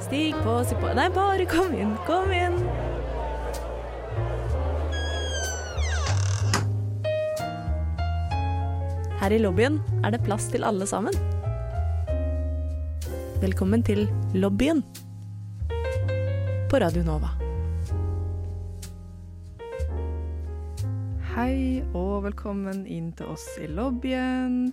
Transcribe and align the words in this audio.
Stig 0.00 0.34
på, 0.42 0.64
si 0.66 0.74
på 0.74 0.90
Nei, 0.98 1.06
bare 1.14 1.44
kom 1.46 1.74
inn, 1.74 1.92
kom 2.06 2.32
inn. 2.34 2.56
Her 9.20 9.34
i 9.34 9.38
lobbyen 9.42 9.78
er 10.02 10.14
det 10.14 10.22
plass 10.26 10.48
til 10.50 10.66
alle 10.66 10.86
sammen. 10.90 11.14
Velkommen 13.42 13.86
til 13.86 14.08
lobbyen 14.34 14.82
på 16.70 16.82
Radio 16.82 17.06
Nova. 17.06 17.30
Hei 21.36 21.84
og 21.92 22.26
velkommen 22.26 22.86
inn 22.90 23.12
til 23.14 23.30
oss 23.34 23.46
i 23.62 23.70
lobbyen. 23.70 24.72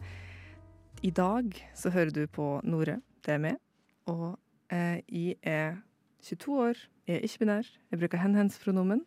I 1.04 1.09
dag 1.11 1.51
så 1.75 1.89
hører 1.91 2.13
du 2.15 2.21
på 2.31 2.45
Nore, 2.63 3.01
det 3.25 3.33
er 3.33 3.39
meg. 3.43 3.57
Og 4.07 4.38
eh, 4.71 5.02
jeg 5.11 5.35
er 5.44 5.81
22 6.23 6.53
år, 6.63 6.80
jeg 7.09 7.17
er 7.17 7.25
ikke-binær, 7.27 7.67
jeg 7.91 7.99
bruker 7.99 8.21
hen-hens-pronomen. 8.21 9.02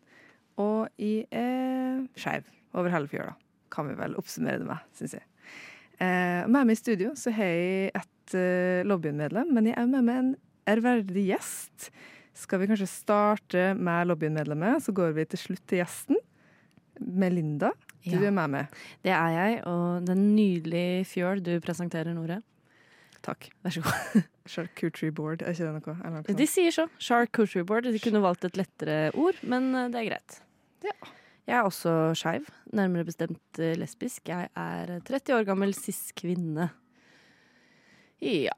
Og 0.61 0.91
jeg 1.01 1.25
er 1.33 2.03
skeiv 2.13 2.45
over 2.77 2.93
hele 2.93 3.09
fjøla, 3.09 3.33
kan 3.73 3.89
vi 3.89 3.97
vel 3.97 4.13
oppsummere 4.21 4.61
det 4.61 4.69
med, 4.69 4.85
syns 4.99 5.17
jeg. 5.17 5.25
Eh, 5.97 6.45
med 6.45 6.69
meg 6.69 6.75
i 6.75 6.77
studio 6.77 7.15
så 7.17 7.33
har 7.33 7.49
jeg 7.49 7.89
et 7.97 8.37
eh, 8.37 8.85
lobbyen-medlem, 8.85 9.49
men 9.57 9.71
jeg 9.71 9.79
er 9.81 9.89
med 9.89 10.05
meg 10.05 10.21
en 10.21 10.31
ærverdig 10.69 11.25
gjest. 11.31 11.89
Skal 12.37 12.61
vi 12.61 12.69
kanskje 12.69 12.91
starte 12.93 13.71
med 13.73 14.11
lobbyen-medlemmet, 14.11 14.85
så 14.85 14.93
går 14.93 15.17
vi 15.17 15.25
til 15.33 15.47
slutt 15.47 15.65
til 15.65 15.81
gjesten. 15.81 16.21
Melinda, 17.01 17.73
du 18.11 18.21
Ja. 18.23 18.27
er 18.27 18.31
med 18.31 18.49
meg. 18.49 18.67
Det 19.03 19.11
er 19.11 19.29
jeg, 19.35 19.59
og 19.67 20.05
det 20.05 20.09
er 20.13 20.19
en 20.19 20.35
nydelig 20.35 20.85
fjøl 21.07 21.43
du 21.43 21.59
presenterer, 21.59 22.13
Nore. 22.15 22.41
Takk. 23.25 23.49
Vær 23.65 23.73
så 23.75 23.81
god. 23.83 24.23
Charcuterie 24.47 25.11
board, 25.11 25.41
er 25.43 25.51
ikke 25.51 25.65
det 25.67 25.73
noe? 25.87 25.95
Eller 26.05 26.21
noe 26.23 26.37
De 26.39 26.47
sier 26.47 26.71
så. 26.71 26.85
Charcuterie 27.03 27.65
board. 27.67 27.83
De 27.91 27.99
kunne 27.99 28.21
valgt 28.23 28.45
et 28.47 28.55
lettere 28.59 29.11
ord, 29.19 29.35
men 29.43 29.73
eh, 29.75 29.89
det 29.91 29.99
er 30.03 30.09
greit. 30.11 30.37
Ja. 30.87 30.93
Jeg 31.47 31.55
er 31.57 31.63
også 31.67 31.91
skeiv, 32.19 32.47
nærmere 32.75 33.05
bestemt 33.07 33.59
eh, 33.59 33.75
lesbisk. 33.79 34.27
Jeg 34.31 34.49
er 34.55 34.97
30 35.07 35.35
år 35.39 35.45
gammel 35.47 35.73
cis-kvinne. 35.75 36.69
Ja. 38.23 38.53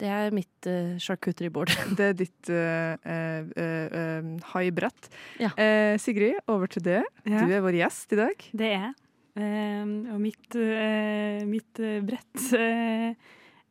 Det 0.00 0.08
er 0.10 0.32
mitt 0.34 0.66
uh, 0.66 0.96
charcuterie-bord. 0.98 1.70
Det 1.98 2.08
er 2.10 2.16
ditt 2.18 2.50
uh, 2.50 2.94
uh, 3.06 3.46
uh, 3.54 4.28
haibrett. 4.54 5.08
Ja. 5.40 5.52
Eh, 5.60 5.94
Sigrid, 6.02 6.40
over 6.50 6.66
til 6.72 6.82
det. 6.84 7.02
Ja. 7.28 7.44
Du 7.46 7.52
er 7.54 7.62
vår 7.64 7.78
gjest 7.82 8.12
i 8.16 8.18
dag. 8.24 8.44
Det 8.52 8.68
er 8.72 8.76
jeg. 8.80 8.92
Ehm, 9.34 9.94
og 10.14 10.20
mitt, 10.22 10.54
eh, 10.54 11.40
mitt 11.50 11.80
eh, 11.82 11.96
brett 12.06 12.44
eh, 12.54 13.16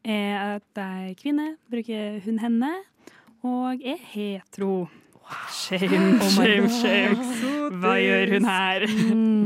er 0.04 0.58
at 0.58 0.82
jeg 0.82 1.12
er 1.14 1.14
kvinne, 1.22 1.46
bruker 1.72 2.18
hun 2.26 2.42
henne, 2.44 2.72
og 3.48 3.80
er 3.88 4.02
hetero. 4.12 4.90
Shame, 5.56 6.18
Oh 6.20 6.28
shame, 6.28 6.68
shame. 6.68 7.16
Hva 7.80 7.94
gjør 7.96 8.34
hun 8.36 8.44
her? 8.50 8.84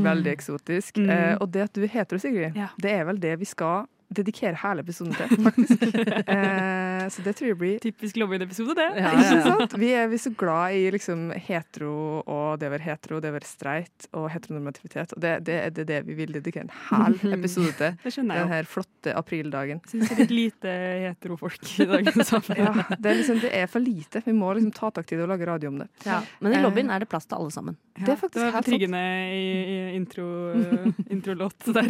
Veldig 0.08 0.32
eksotisk. 0.32 0.98
Mm. 0.98 1.12
Eh, 1.14 1.36
og 1.38 1.52
det 1.54 1.62
at 1.68 1.78
du 1.78 1.84
er 1.86 1.92
hetero, 1.94 2.18
Sigrid, 2.18 2.58
Ja. 2.58 2.72
det 2.82 2.90
er 2.98 3.06
vel 3.06 3.22
det 3.22 3.36
vi 3.38 3.46
skal 3.46 3.86
dedikere 4.08 4.56
hele 4.62 4.84
episoden 4.84 5.14
til, 5.16 5.32
faktisk. 5.44 5.84
eh, 6.34 7.06
så 7.12 7.24
det 7.24 7.34
tror 7.38 7.50
jeg 7.50 7.58
blir 7.60 7.78
Typisk 7.82 8.18
Lobbyen-episode, 8.20 8.76
det. 8.78 8.88
Ja, 8.98 9.12
ja, 9.14 9.24
ja. 9.38 9.42
sant? 9.46 9.76
Vi 9.78 9.92
er, 9.94 10.08
vi 10.10 10.18
er 10.18 10.24
så 10.24 10.32
glad 10.38 10.76
i 10.76 10.84
liksom 10.94 11.28
hetero 11.48 11.94
og 12.24 12.58
det 12.60 12.70
å 12.70 12.74
være 12.74 12.86
hetero, 12.88 13.22
det 13.24 13.32
å 13.32 13.36
være 13.38 13.48
streit 13.48 14.08
og 14.12 14.28
heteronormativitet. 14.32 15.16
Og 15.16 15.24
det, 15.24 15.34
det 15.48 15.58
er 15.62 15.74
det, 15.76 15.88
det 15.88 16.02
vi 16.08 16.18
vil 16.18 16.34
dedikere 16.38 16.68
en 16.68 16.74
hel 16.90 17.18
episode 17.38 17.74
til. 17.78 17.98
Det 18.02 18.14
skjønner 18.14 18.40
jeg 18.40 18.48
Den 18.48 18.54
her 18.56 18.70
flotte 18.76 19.16
aprildagen. 19.18 19.82
Syns 19.88 20.12
det 20.12 20.18
er 20.18 20.32
litt 20.32 20.58
lite 20.58 20.74
heterofolk 21.06 21.80
i 21.80 21.86
dagens 21.88 22.28
samfunn. 22.32 22.56
Ja, 22.58 22.72
det, 22.98 23.10
er 23.10 23.20
liksom, 23.20 23.40
det 23.42 23.52
er 23.54 23.66
for 23.70 23.84
lite. 23.84 24.22
Vi 24.24 24.32
må 24.36 24.52
liksom 24.56 24.72
ta 24.76 24.90
tak 24.90 25.12
i 25.12 25.16
det 25.18 25.24
og 25.24 25.32
lage 25.32 25.48
radio 25.48 25.72
om 25.72 25.78
det. 25.82 25.88
Ja. 26.06 26.22
Men 26.40 26.52
i 26.52 26.58
Eh. 26.58 26.64
lobbyen 26.64 26.90
er 26.90 26.98
det 27.00 27.08
plass 27.08 27.26
til 27.26 27.38
alle 27.38 27.50
sammen. 27.54 27.76
Det 27.98 28.12
er 28.12 28.16
faktisk 28.18 28.38
det 28.38 28.44
var 28.44 28.62
betryggende 28.62 29.00
i, 29.34 29.44
i 29.74 29.96
intro, 29.96 30.24
uh, 30.54 30.88
introlåt 31.10 31.66
der. 31.74 31.88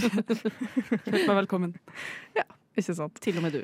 Meg 1.09 1.37
velkommen. 1.43 1.75
Ikke 2.79 2.95
sant? 2.95 3.19
Til 3.23 3.37
og 3.37 3.43
med 3.43 3.57
du. 3.59 3.63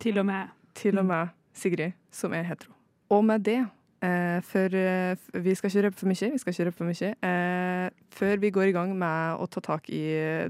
Til 0.00 0.18
og 0.20 0.26
med. 0.28 0.52
Til 0.76 0.98
og 1.00 1.06
med 1.08 1.32
Sigrid, 1.54 1.94
som 2.12 2.34
er 2.36 2.44
hetero. 2.44 2.74
Og 3.14 3.24
med 3.24 3.44
det, 3.46 3.60
eh, 4.02 4.42
for 4.44 4.76
eh, 4.76 5.16
vi 5.44 5.54
skal 5.54 5.70
ikke 5.70 5.86
røpe 5.86 5.96
for 5.96 6.10
mye, 6.10 6.30
vi 6.32 6.38
skal 6.38 6.52
ikke 6.52 6.66
røpe 6.66 6.76
for 6.76 6.84
mye, 6.90 7.14
eh, 7.24 7.90
før 8.10 8.36
vi 8.42 8.50
går 8.50 8.68
i 8.68 8.76
gang 8.76 8.92
med 8.98 9.40
å 9.40 9.46
ta 9.46 9.62
tak 9.64 9.88
i 9.88 10.02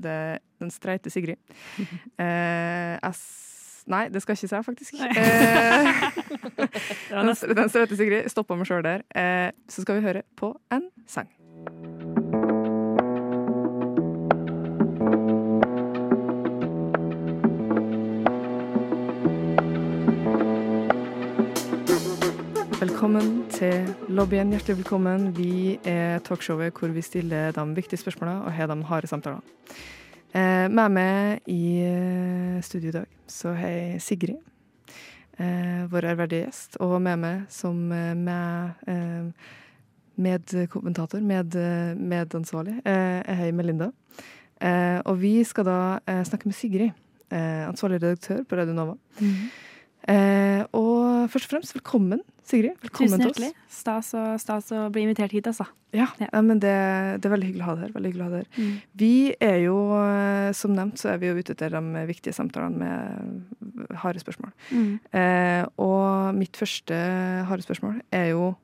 det, 0.02 0.18
den 0.60 0.70
streite 0.74 1.10
Sigrid. 1.10 1.38
Eh, 2.18 2.98
s 3.12 3.84
nei, 3.86 4.08
det 4.08 4.22
skal 4.22 4.32
jeg 4.32 4.44
ikke 4.44 4.48
si, 4.48 4.62
faktisk. 4.64 4.94
Eh, 5.04 6.04
den, 7.28 7.56
den 7.60 7.68
streite 7.68 7.96
Sigrid 8.00 8.30
stoppa 8.32 8.56
meg 8.56 8.70
sjøl 8.70 8.82
der. 8.86 9.04
Eh, 9.14 9.50
så 9.68 9.84
skal 9.84 10.00
vi 10.00 10.06
høre 10.08 10.22
på 10.40 10.54
en 10.72 10.88
sang. 11.06 11.28
Velkommen 23.04 23.42
til 23.52 23.90
lobbyen. 24.08 24.48
Hjertelig 24.54 24.78
velkommen. 24.78 25.26
Vi 25.36 25.74
er 25.84 26.22
talkshowet 26.24 26.72
hvor 26.72 26.88
vi 26.88 27.02
stiller 27.04 27.50
de 27.52 27.64
viktige 27.76 28.00
spørsmålene 28.00 28.46
og 28.46 28.52
har 28.56 28.70
de 28.70 28.84
harde 28.88 29.10
samtalene. 29.10 29.42
Eh, 30.32 30.70
med 30.72 30.88
meg 30.88 31.50
i 31.52 31.82
eh, 31.84 32.62
studio 32.64 32.88
i 32.88 32.94
dag 32.94 33.10
så 33.28 33.52
har 33.52 33.74
jeg 33.74 34.00
Sigrid, 34.02 34.38
eh, 35.36 35.84
vår 35.92 36.06
ærverdige 36.14 36.46
gjest, 36.46 36.78
og 36.80 36.94
med 37.02 37.20
meg 37.20 37.42
som 37.52 37.92
eh, 37.92 38.14
med, 38.16 38.72
eh, 38.88 39.52
medkommentator, 40.16 41.20
med, 41.20 41.54
eh, 41.60 41.92
medansvarlig, 42.00 42.78
jeg 42.86 43.54
Melinda. 43.54 43.90
Eh, 44.62 45.02
og 45.04 45.20
vi 45.20 45.44
skal 45.44 45.68
da 45.68 45.78
snakke 46.24 46.48
med 46.48 46.56
Sigrid, 46.56 46.96
eh, 47.30 47.68
ansvarlig 47.68 48.00
redaktør 48.00 48.42
på 48.48 48.56
Radio 48.56 48.72
Nova. 48.72 48.96
Eh, 50.04 50.60
og 50.76 50.93
først 51.30 51.46
og 51.48 51.52
fremst, 51.54 51.74
velkommen, 51.76 52.20
Sigrid. 52.44 52.74
Velkommen 52.82 53.12
Tusen 53.14 53.24
hjertelig. 53.24 53.50
Stas 53.72 54.10
å, 54.16 54.22
stas 54.40 54.70
å 54.74 54.84
bli 54.92 55.04
invitert 55.06 55.32
hit, 55.32 55.46
altså. 55.50 55.66
Ja, 55.94 56.08
Ja. 56.20 56.28
men 56.42 56.58
det, 56.62 56.72
det 57.22 57.28
er 57.28 57.32
veldig 57.34 57.48
hyggelig 57.52 57.62
å 57.64 57.68
ha 57.68 57.74
deg 57.78 57.84
her. 57.86 57.92
Veldig 57.94 58.10
hyggelig 58.10 58.24
å 58.24 58.28
ha 58.28 58.34
deg 58.34 58.46
her. 58.58 58.70
Vi 59.00 59.12
er 59.46 59.58
jo, 59.64 59.76
eh, 60.00 60.50
som 60.58 60.74
nevnt, 60.74 60.98
så 61.00 61.12
er 61.14 61.18
vi 61.22 61.30
jo 61.30 61.36
ute 61.38 61.54
etter 61.54 61.70
de 61.76 62.04
viktige 62.10 62.34
samtalene 62.36 62.78
med 62.82 63.96
harde 64.02 64.22
spørsmål. 64.22 64.52
Mm. 64.74 64.92
Eh, 65.20 65.64
og 65.78 66.34
mitt 66.38 66.56
første 66.60 66.98
harde 67.48 67.62
spørsmål 67.66 68.00
er 68.12 68.30
jo 68.34 68.54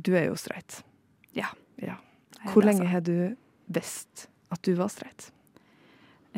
Du 0.00 0.12
er 0.14 0.28
jo 0.28 0.36
streit. 0.38 0.82
Ja. 1.34 1.48
ja. 1.82 1.96
Hvor 2.52 2.62
lenge 2.62 2.84
sant. 2.86 2.92
har 2.92 3.00
du 3.00 3.36
visst 3.68 4.28
at 4.54 4.62
du 4.62 4.74
var 4.78 4.88
streit? 4.88 5.32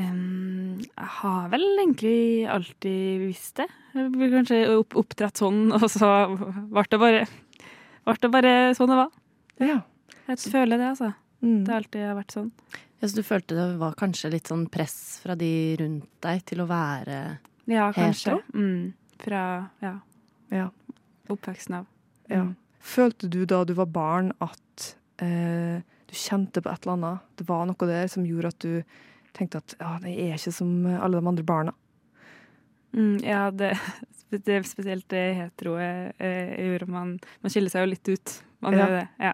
Em, 0.01 0.79
jeg 0.81 1.09
har 1.19 1.49
vel 1.53 1.65
egentlig 1.83 2.47
alltid 2.49 3.27
visst 3.27 3.59
det. 3.61 3.67
Jeg 3.93 4.13
ble 4.15 4.31
kanskje 4.33 4.61
opp, 4.73 4.97
oppdratt 5.03 5.43
sånn, 5.43 5.67
og 5.77 5.85
så 5.93 6.13
ble 6.73 6.85
det 6.89 7.01
bare, 7.03 7.27
ble 8.09 8.17
det 8.23 8.33
bare 8.33 8.55
sånn 8.79 8.93
det 8.93 9.01
var. 9.03 9.13
Ja. 9.63 9.83
Jeg 10.31 10.41
føler 10.55 10.79
det, 10.81 10.89
altså. 10.95 11.13
Mm. 11.43 11.61
Det 11.67 11.73
har 11.73 11.83
alltid 11.83 12.09
vært 12.17 12.37
sånn. 12.39 12.51
Ja, 13.03 13.09
så 13.11 13.19
du 13.19 13.25
følte 13.27 13.59
det 13.59 13.69
var 13.81 13.97
kanskje 13.99 14.31
litt 14.31 14.49
sånn 14.49 14.69
press 14.71 14.97
fra 15.25 15.35
de 15.39 15.51
rundt 15.81 16.07
deg 16.23 16.45
til 16.47 16.63
å 16.63 16.69
være 16.71 17.19
Ja, 17.67 17.89
kanskje. 17.95 18.37
Hetero? 18.39 18.43
Mm. 18.55 18.93
Fra 19.23 19.45
ja, 19.83 19.97
ja. 20.55 20.67
oppveksten 21.31 21.81
av. 21.83 21.89
ja. 22.31 22.45
Mm. 22.47 22.59
Følte 22.83 23.29
du 23.31 23.45
da 23.47 23.61
du 23.63 23.77
var 23.79 23.87
barn 23.95 24.33
at 24.43 24.87
eh, 25.23 25.79
du 26.11 26.15
kjente 26.19 26.59
på 26.59 26.67
et 26.73 26.83
eller 26.83 26.97
annet? 26.97 27.29
Det 27.39 27.45
var 27.47 27.69
noe 27.69 27.87
der 27.87 28.09
som 28.11 28.25
gjorde 28.27 28.51
at 28.51 28.65
du 28.65 28.81
tenkte 29.35 29.59
at 29.63 29.75
ja, 29.81 29.99
jeg 30.05 30.31
er 30.31 30.39
ikke 30.39 30.53
som 30.53 30.73
alle 30.87 31.21
de 31.21 31.29
andre 31.29 31.45
barna? 31.49 31.73
Mm, 32.93 33.19
ja, 33.25 33.51
det, 33.51 33.71
det 34.31 34.49
er 34.59 34.63
spesielt 34.69 35.07
det 35.09 35.23
hetero 35.39 35.77
eh, 35.81 36.11
eh, 36.19 36.53
gjør 36.61 36.87
man, 36.93 37.15
man 37.43 37.51
skiller 37.55 37.73
seg 37.73 37.87
jo 37.87 37.93
litt 37.95 38.09
ut. 38.13 38.35
Man 38.63 38.77
Ja. 38.77 38.87
gjør 38.87 38.99
det, 39.01 39.09
ja. 39.29 39.33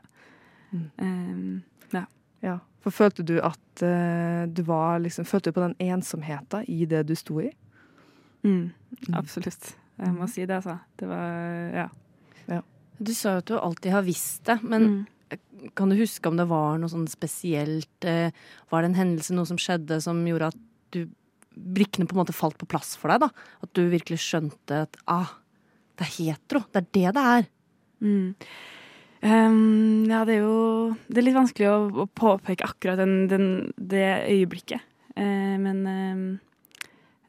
Mm. 0.72 0.90
Um, 0.98 1.64
Ja, 2.42 2.52
for 2.84 2.94
følte 2.94 3.24
du 3.26 3.40
at 3.42 3.80
uh, 3.82 4.44
du 4.46 4.60
var 4.62 5.00
liksom 5.02 5.24
Følte 5.26 5.50
du 5.50 5.56
på 5.56 5.64
den 5.64 5.72
ensomheten 5.82 6.62
i 6.70 6.84
det 6.86 7.00
du 7.08 7.14
sto 7.18 7.40
i? 7.42 7.48
mm, 8.44 8.70
Mm. 9.08 9.14
absolutt. 9.18 9.72
Jeg 9.98 10.14
må 10.14 10.28
si 10.30 10.44
det, 10.46 10.54
altså. 10.54 10.78
Det 10.96 11.08
var 11.08 11.74
ja. 11.74 11.88
Du 13.02 13.10
sa 13.14 13.32
jo 13.36 13.38
at 13.42 13.46
du 13.50 13.54
alltid 13.58 13.92
har 13.92 14.02
visst 14.06 14.44
det, 14.46 14.60
men 14.62 14.82
Mm. 14.82 15.06
Kan 15.78 15.90
du 15.90 15.98
huske 15.98 16.30
om 16.30 16.38
det 16.38 16.48
var 16.50 16.78
noe 16.80 16.90
sånn 16.92 17.08
spesielt? 17.10 18.04
eh, 18.06 18.30
Var 18.70 18.82
det 18.82 18.90
en 18.90 18.98
hendelse, 19.00 19.34
noe 19.36 19.48
som 19.48 19.60
skjedde 19.60 20.00
som 20.04 20.24
gjorde 20.26 20.52
at 20.52 20.58
du 20.94 21.04
brikkene 21.58 22.06
på 22.06 22.14
en 22.14 22.22
måte 22.22 22.36
falt 22.36 22.58
på 22.60 22.68
plass 22.70 22.94
for 22.96 23.12
deg? 23.12 23.26
da? 23.26 23.30
At 23.64 23.72
du 23.74 23.88
virkelig 23.90 24.20
skjønte 24.24 24.84
at 24.86 24.98
ah, 25.10 25.36
det 25.98 26.06
er 26.06 26.14
hetero. 26.16 26.64
Det 26.72 26.82
er 26.82 26.90
det 26.98 27.14
det 27.18 27.28
er. 27.36 27.48
Mm. 28.00 28.34
Um, 29.18 30.04
ja, 30.06 30.20
det 30.22 30.36
er 30.36 30.44
jo 30.44 30.92
Det 31.10 31.18
er 31.18 31.24
litt 31.26 31.34
vanskelig 31.34 31.66
å, 31.66 31.78
å 31.90 32.04
påpeke 32.06 32.68
akkurat 32.68 33.00
den, 33.00 33.24
den, 33.26 33.48
det 33.74 34.06
øyeblikket. 34.30 34.84
Uh, 35.18 35.58
men 35.58 35.82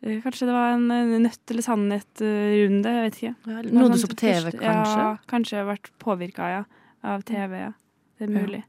Eh, 0.02 0.22
Kanskje 0.24 0.48
det 0.48 0.56
var 0.56 0.76
en 0.78 0.88
nøtt 0.88 1.24
nødt 1.26 1.52
eller 1.52 1.66
sannhet-runde, 1.66 2.94
jeg 2.96 3.06
vet 3.06 3.18
ikke. 3.20 3.34
Ja, 3.52 3.62
Noe 3.68 3.84
Noe 3.84 3.92
du 3.92 4.00
så 4.00 4.12
på 4.12 4.20
TV, 4.20 4.52
kanskje? 4.56 5.04
Ja, 5.04 5.10
kanskje 5.28 5.58
jeg 5.58 5.66
har 5.66 5.72
vært 5.74 5.92
påvirka, 6.00 6.52
ja. 6.54 6.62
Av 7.04 7.24
TV, 7.28 7.58
ja. 7.66 7.74
Det 8.20 8.28
er 8.30 8.34
Ja. 8.34 8.42
mulig. 8.46 8.64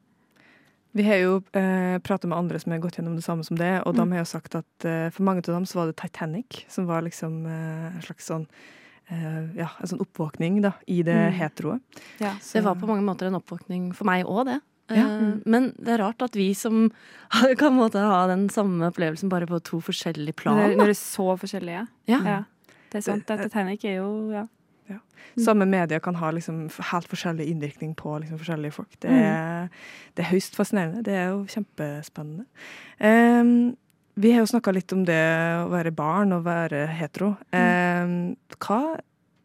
Vi 0.93 1.03
har 1.07 1.17
jo 1.23 1.37
eh, 1.55 1.99
prata 2.03 2.27
med 2.27 2.39
andre 2.39 2.59
som 2.59 2.73
har 2.73 2.81
gått 2.83 2.97
gjennom 2.99 3.15
det 3.15 3.23
samme 3.23 3.45
som 3.45 3.57
det, 3.57 3.83
og 3.87 3.95
de 3.95 4.03
Mm. 4.03 4.11
har 4.13 4.19
jo 4.19 4.25
sagt 4.25 4.55
at 4.57 4.85
eh, 4.85 5.11
for 5.11 5.23
mange 5.23 5.39
av 5.39 5.55
dem 5.55 5.65
så 5.65 5.75
var 5.75 5.87
det 5.87 5.97
Titanic 5.97 6.65
som 6.69 6.87
var 6.87 7.03
liksom 7.03 7.47
eh, 7.47 7.95
en 7.95 8.03
slags 8.03 8.27
sånn 8.27 8.47
eh, 9.11 9.57
ja, 9.57 9.69
en 9.81 9.87
sånn 9.87 10.01
oppvåkning 10.01 10.61
da, 10.63 10.73
i 10.89 11.03
det 11.03 11.15
Mm. 11.15 11.33
heteroet. 11.33 11.81
Ja. 12.21 12.33
Så- 12.41 12.55
Det 12.59 12.65
var 12.65 12.75
på 12.77 12.87
mange 12.87 13.03
måter 13.03 13.27
en 13.27 13.35
oppvåkning 13.35 13.93
for 13.95 14.05
meg 14.05 14.25
òg, 14.27 14.45
det. 14.47 14.61
Ja. 14.97 15.05
Mm. 15.07 15.43
Men 15.47 15.75
det 15.79 15.89
er 15.89 15.99
rart 15.99 16.23
at 16.23 16.33
vi 16.35 16.53
som 16.55 16.91
kan 17.59 17.73
måte 17.77 17.99
ha 18.01 18.27
den 18.27 18.49
samme 18.49 18.91
opplevelsen 18.93 19.29
bare 19.29 19.47
på 19.47 19.63
to 19.63 19.81
forskjellige 19.81 20.35
plan. 20.35 20.57
Når, 20.77 20.87
det 20.87 20.89
er 20.89 20.93
så 20.95 21.37
forskjellige. 21.39 21.89
Ja. 22.09 22.21
Ja. 22.25 22.45
Det 22.91 22.99
er 22.99 23.01
sant. 23.13 23.27
Titanic 23.27 23.85
er 23.85 23.97
jo 24.03 24.31
ja. 24.33 24.47
Mm. 24.99 25.45
Samme 25.45 25.67
media 25.71 26.01
kan 26.03 26.17
ha 26.19 26.31
liksom 26.35 26.65
helt 26.91 27.07
forskjellig 27.11 27.47
innvirkning 27.53 27.93
på 27.99 28.17
liksom 28.23 28.39
forskjellige 28.41 28.73
folk. 28.75 28.97
Det 29.01 29.11
Mm. 29.11 29.21
er, 29.23 29.69
det 30.17 30.25
er 30.25 30.31
høyst 30.33 30.57
fascinerende. 30.59 31.05
Det 31.07 31.15
er 31.15 31.29
jo 31.31 31.45
kjempespennende. 31.47 32.47
Um, 33.01 33.77
vi 34.21 34.33
har 34.33 34.43
jo 34.43 34.51
snakka 34.51 34.73
litt 34.75 34.93
om 34.93 35.05
det 35.07 35.21
å 35.63 35.69
være 35.71 35.93
barn 35.95 36.33
og 36.33 36.45
være 36.45 36.87
hetero. 36.99 37.37
Um, 37.55 38.37
hva, 38.59 38.81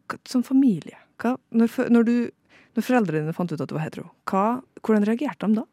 hva 0.09 0.17
som 0.27 0.43
familie 0.43 0.97
hva, 1.21 1.37
når, 1.51 1.69
når, 1.93 2.03
du, 2.09 2.15
når 2.75 2.83
foreldrene 2.83 3.21
dine 3.23 3.33
fant 3.37 3.51
ut 3.53 3.61
at 3.61 3.69
du 3.69 3.75
var 3.77 3.85
hetero, 3.85 4.09
hva, 4.27 4.61
hvordan 4.81 5.05
reagerte 5.07 5.47
de 5.47 5.61
da? 5.61 5.65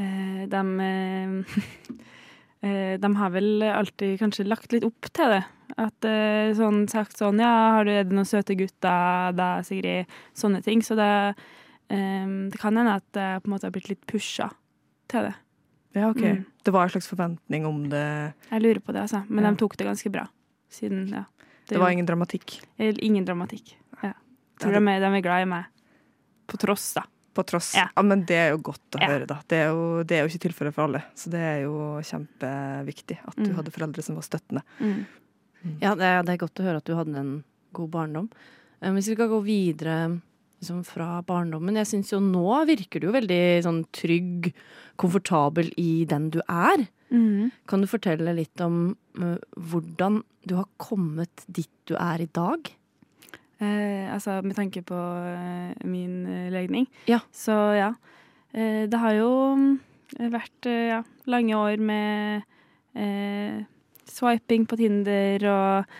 Eh, 0.00 0.46
de, 0.48 0.62
eh, 0.80 1.58
de 2.62 3.08
har 3.18 3.30
vel 3.34 3.62
alltid 3.66 4.20
kanskje 4.20 4.46
lagt 4.46 4.72
litt 4.72 4.84
opp 4.86 5.08
til 5.12 5.32
det. 5.34 5.42
At 5.80 6.04
eh, 6.04 6.52
sånn 6.56 6.84
sagt 6.90 7.16
sånn 7.18 7.40
Ja, 7.40 7.50
har 7.78 7.86
du 7.88 7.92
er 7.94 8.04
det 8.04 8.14
noen 8.14 8.28
søte 8.28 8.54
gutter, 8.58 9.32
da, 9.36 9.48
Sigrid? 9.66 10.10
Sånne 10.36 10.60
ting. 10.64 10.82
Så 10.84 10.96
det, 10.98 11.08
eh, 11.92 12.26
det 12.52 12.60
kan 12.60 12.76
hende 12.76 12.98
at 13.00 13.18
jeg 13.18 13.42
på 13.42 13.48
en 13.50 13.54
måte 13.56 13.68
har 13.68 13.74
blitt 13.74 13.88
litt 13.90 14.04
pusha 14.06 14.50
til 15.12 15.28
det. 15.30 15.34
Ja, 15.96 16.08
ok. 16.10 16.22
Mm. 16.22 16.44
Det 16.64 16.72
var 16.72 16.86
en 16.86 16.94
slags 16.94 17.08
forventning 17.10 17.66
om 17.68 17.82
det. 17.92 18.04
Jeg 18.50 18.62
lurer 18.64 18.80
på 18.80 18.92
det, 18.94 19.02
altså. 19.08 19.24
Men 19.28 19.44
Ja. 19.44 19.50
de 19.50 19.56
tok 19.60 19.76
det 19.76 19.86
ganske 19.86 20.12
bra. 20.12 20.26
Siden, 20.70 21.08
ja. 21.12 21.24
Det 21.68 21.78
var 21.78 21.90
ingen 21.90 22.06
dramatikk. 22.06 22.60
ingen 22.78 23.24
dramatikk. 23.24 23.74
Ja. 24.02 24.12
Det 24.12 24.60
Tror 24.60 24.72
de, 24.72 24.80
de 24.80 25.04
er 25.16 25.20
glad 25.20 25.42
i 25.42 25.44
meg. 25.50 25.64
På 26.48 26.56
tross, 26.58 26.94
da. 26.94 27.02
På 27.34 27.42
tross. 27.48 27.70
Ja. 27.74 27.86
Ja. 27.96 28.02
men 28.02 28.24
det 28.28 28.36
er 28.36 28.50
jo 28.52 28.58
godt 28.58 28.98
å 28.98 29.00
Ja. 29.00 29.08
høre, 29.08 29.26
da. 29.26 29.38
Det 29.48 29.56
er, 29.56 29.68
jo, 29.72 30.02
det 30.04 30.16
er 30.18 30.26
jo 30.26 30.28
ikke 30.32 30.42
tilfellet 30.48 30.74
for 30.74 30.84
alle. 30.84 31.02
Så 31.16 31.30
det 31.32 31.40
er 31.40 31.62
jo 31.62 31.76
kjempeviktig 32.04 33.18
at 33.26 33.36
du 33.36 33.50
Mm. 33.50 33.54
hadde 33.56 33.72
foreldre 33.72 34.02
som 34.02 34.14
var 34.16 34.22
støttende. 34.22 34.62
Mm. 34.80 35.06
Ja, 35.80 35.94
det 35.94 36.02
er, 36.04 36.22
det 36.22 36.34
er 36.34 36.46
godt 36.46 36.60
å 36.60 36.64
høre 36.66 36.76
at 36.76 36.84
du 36.84 36.94
hadde 36.94 37.16
en 37.16 37.44
god 37.72 37.90
barndom. 37.90 38.28
Um, 38.82 38.94
Hvis 38.96 39.08
vi 39.08 39.14
skal 39.14 39.28
gå 39.28 39.42
videre 39.44 40.20
liksom, 40.60 40.84
fra 40.84 41.22
barndommen 41.22 41.74
Jeg 41.76 41.86
syns 41.86 42.10
jo 42.10 42.18
nå 42.20 42.66
virker 42.66 43.00
du 43.00 43.06
jo 43.06 43.12
veldig 43.12 43.62
sånn 43.64 43.84
trygg, 43.92 44.52
komfortabel 44.98 45.72
i 45.78 46.04
den 46.04 46.30
du 46.30 46.40
er. 46.48 46.86
Mm. 47.12 47.50
Kan 47.66 47.80
du 47.80 47.86
fortelle 47.86 48.34
litt 48.34 48.60
om 48.60 48.96
uh, 49.18 49.38
hvordan 49.56 50.22
du 50.46 50.56
har 50.56 50.66
kommet 50.78 51.44
dit 51.48 51.68
du 51.86 51.94
er 51.96 52.20
i 52.20 52.26
dag? 52.26 52.58
Eh, 53.62 54.10
altså 54.10 54.40
med 54.42 54.56
tanke 54.58 54.82
på 54.82 54.96
eh, 54.96 55.86
min 55.86 56.26
eh, 56.26 56.50
legning. 56.50 56.88
Ja. 57.06 57.20
Så 57.32 57.52
ja. 57.78 57.92
Eh, 58.52 58.88
det 58.90 58.98
har 58.98 59.14
jo 59.16 59.30
mm, 59.56 59.78
vært 60.32 60.66
eh, 60.68 60.88
ja, 60.92 61.02
lange 61.30 61.56
år 61.56 61.78
med 61.80 62.42
eh, 62.94 63.62
swiping 64.08 64.66
på 64.68 64.76
Tinder 64.80 65.46
og 65.48 65.98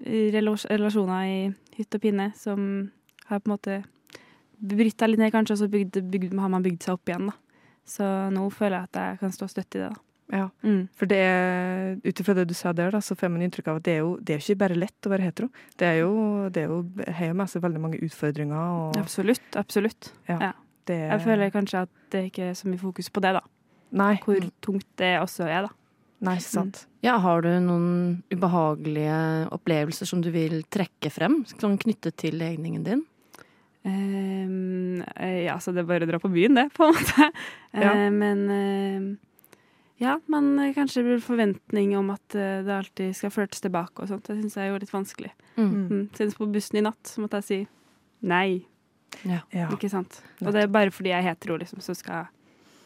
relasjoner 0.00 1.24
i 1.28 1.40
hytt 1.76 1.96
og 1.96 2.02
pinne 2.02 2.30
som 2.36 2.60
har 3.28 3.40
på 3.40 3.50
en 3.50 3.52
måte 3.52 3.74
brytta 4.60 5.08
litt 5.08 5.20
ned, 5.20 5.32
kanskje, 5.32 5.56
og 5.56 5.60
så 5.62 5.68
bygd, 5.72 6.00
bygd, 6.12 6.36
har 6.40 6.52
man 6.52 6.64
bygd 6.64 6.84
seg 6.84 6.96
opp 6.96 7.08
igjen, 7.08 7.28
da. 7.30 7.36
Så 7.88 8.06
nå 8.32 8.46
føler 8.52 8.76
jeg 8.78 8.88
at 8.90 8.98
jeg 9.00 9.20
kan 9.22 9.34
stå 9.36 9.48
støtt 9.48 9.76
i 9.76 9.82
det, 9.82 9.90
da. 9.92 10.09
Ja, 10.30 10.48
Mm. 10.62 10.88
for 10.94 11.06
det 11.10 11.16
er, 11.18 11.96
ut 12.04 12.20
ifra 12.22 12.34
det 12.34 12.46
du 12.48 12.54
sa 12.54 12.72
der, 12.72 12.90
da, 12.94 13.00
så 13.02 13.16
får 13.18 13.30
man 13.30 13.42
inntrykk 13.42 13.68
av 13.72 13.76
at 13.80 13.82
det 13.88 13.94
er 13.96 13.98
jo 14.04 14.16
det 14.22 14.34
er 14.36 14.38
ikke 14.44 14.58
bare 14.62 14.76
lett 14.78 15.06
å 15.06 15.10
være 15.10 15.26
hetero. 15.26 15.48
Det 15.76 15.86
er 15.88 15.98
jo, 16.00 16.12
det 16.50 16.62
er 16.62 16.68
jo 16.70 16.84
har 17.18 17.34
med 17.34 17.50
seg 17.50 17.62
veldig 17.64 17.80
mange 17.82 17.98
utfordringer. 17.98 18.54
Og 18.54 18.96
Absolutt. 19.00 19.42
Absolutt. 19.58 20.12
det, 20.86 20.98
Jeg 21.10 21.20
føler 21.24 21.50
kanskje 21.50 21.82
at 21.82 21.90
det 22.10 22.24
ikke 22.30 22.50
er 22.50 22.54
så 22.54 22.70
mye 22.70 22.78
fokus 22.78 23.10
på 23.10 23.20
det, 23.20 23.34
da. 23.34 23.42
Nei, 23.90 24.14
hvor 24.22 24.38
tungt 24.62 24.86
det 24.96 25.16
også 25.18 25.48
er, 25.50 25.66
da. 25.66 25.74
nei, 26.20 26.36
ikke 26.38 26.52
sant. 26.54 26.86
Ja, 27.02 27.18
Har 27.18 27.42
du 27.42 27.48
noen 27.60 28.22
ubehagelige 28.30 29.48
opplevelser 29.50 30.06
som 30.06 30.20
du 30.22 30.30
vil 30.30 30.62
trekke 30.70 31.10
frem, 31.10 31.44
sånn 31.46 31.78
knyttet 31.80 32.16
til 32.22 32.38
legningen 32.38 32.84
din? 32.86 33.02
Ehm, 33.84 35.00
eh, 35.16 35.44
ja, 35.46 35.56
så 35.58 35.72
det 35.72 35.82
er 35.82 35.88
bare 35.88 36.04
å 36.06 36.10
dra 36.10 36.20
på 36.20 36.30
byen, 36.32 36.54
det, 36.58 36.66
på 36.76 36.86
en 36.86 36.94
måte. 36.96 37.30
Ja. 37.72 37.92
Uh, 37.94 38.10
men 38.12 38.40
eh, 38.50 39.00
ja, 40.00 40.16
men 40.32 40.54
kanskje 40.76 41.02
det 41.02 41.06
blir 41.08 41.22
forventning 41.24 41.92
om 41.98 42.10
at 42.14 42.34
eh, 42.38 42.62
det 42.64 42.72
alltid 42.72 43.14
skal 43.16 43.32
flørtes 43.34 43.62
tilbake 43.64 44.02
og 44.02 44.10
sånt. 44.10 44.26
Det 44.26 44.38
syns 44.38 44.56
jeg 44.56 44.66
er 44.66 44.72
jo 44.72 44.80
litt 44.82 44.94
vanskelig. 44.94 45.32
Mm. 45.58 45.70
Mm. 45.70 46.02
Senest 46.16 46.40
på 46.40 46.48
bussen 46.50 46.80
i 46.80 46.84
natt 46.86 47.10
så 47.10 47.22
måtte 47.24 47.42
jeg 47.42 47.48
si 47.50 47.60
nei, 48.30 48.62
Ja. 49.26 49.42
ikke 49.74 49.90
sant. 49.92 50.20
Og 50.40 50.52
det 50.54 50.64
er 50.64 50.72
bare 50.72 50.92
fordi 50.94 51.10
jeg 51.12 51.18
er 51.20 51.30
hetero, 51.32 51.56
liksom, 51.60 51.82
så 51.84 51.96
skal 51.98 52.28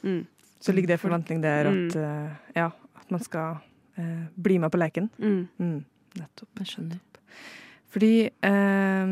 mm. 0.02 0.22
Så 0.64 0.72
ligger 0.72 0.94
det 0.94 1.02
forventning 1.02 1.43
der 1.43 1.69
at, 1.69 1.96
uh, 2.00 2.52
ja, 2.56 2.70
at 2.96 3.11
man 3.12 3.20
skal 3.20 3.58
uh, 3.99 4.22
bli 4.40 4.56
med 4.56 4.72
på 4.72 4.81
leken. 4.81 5.11
Mm. 5.20 5.43
Mm, 5.61 5.82
nettopp. 6.16 6.62
Jeg 6.62 6.70
skjønner. 6.70 7.02
Fordi 7.94 8.26
eh, 8.26 9.11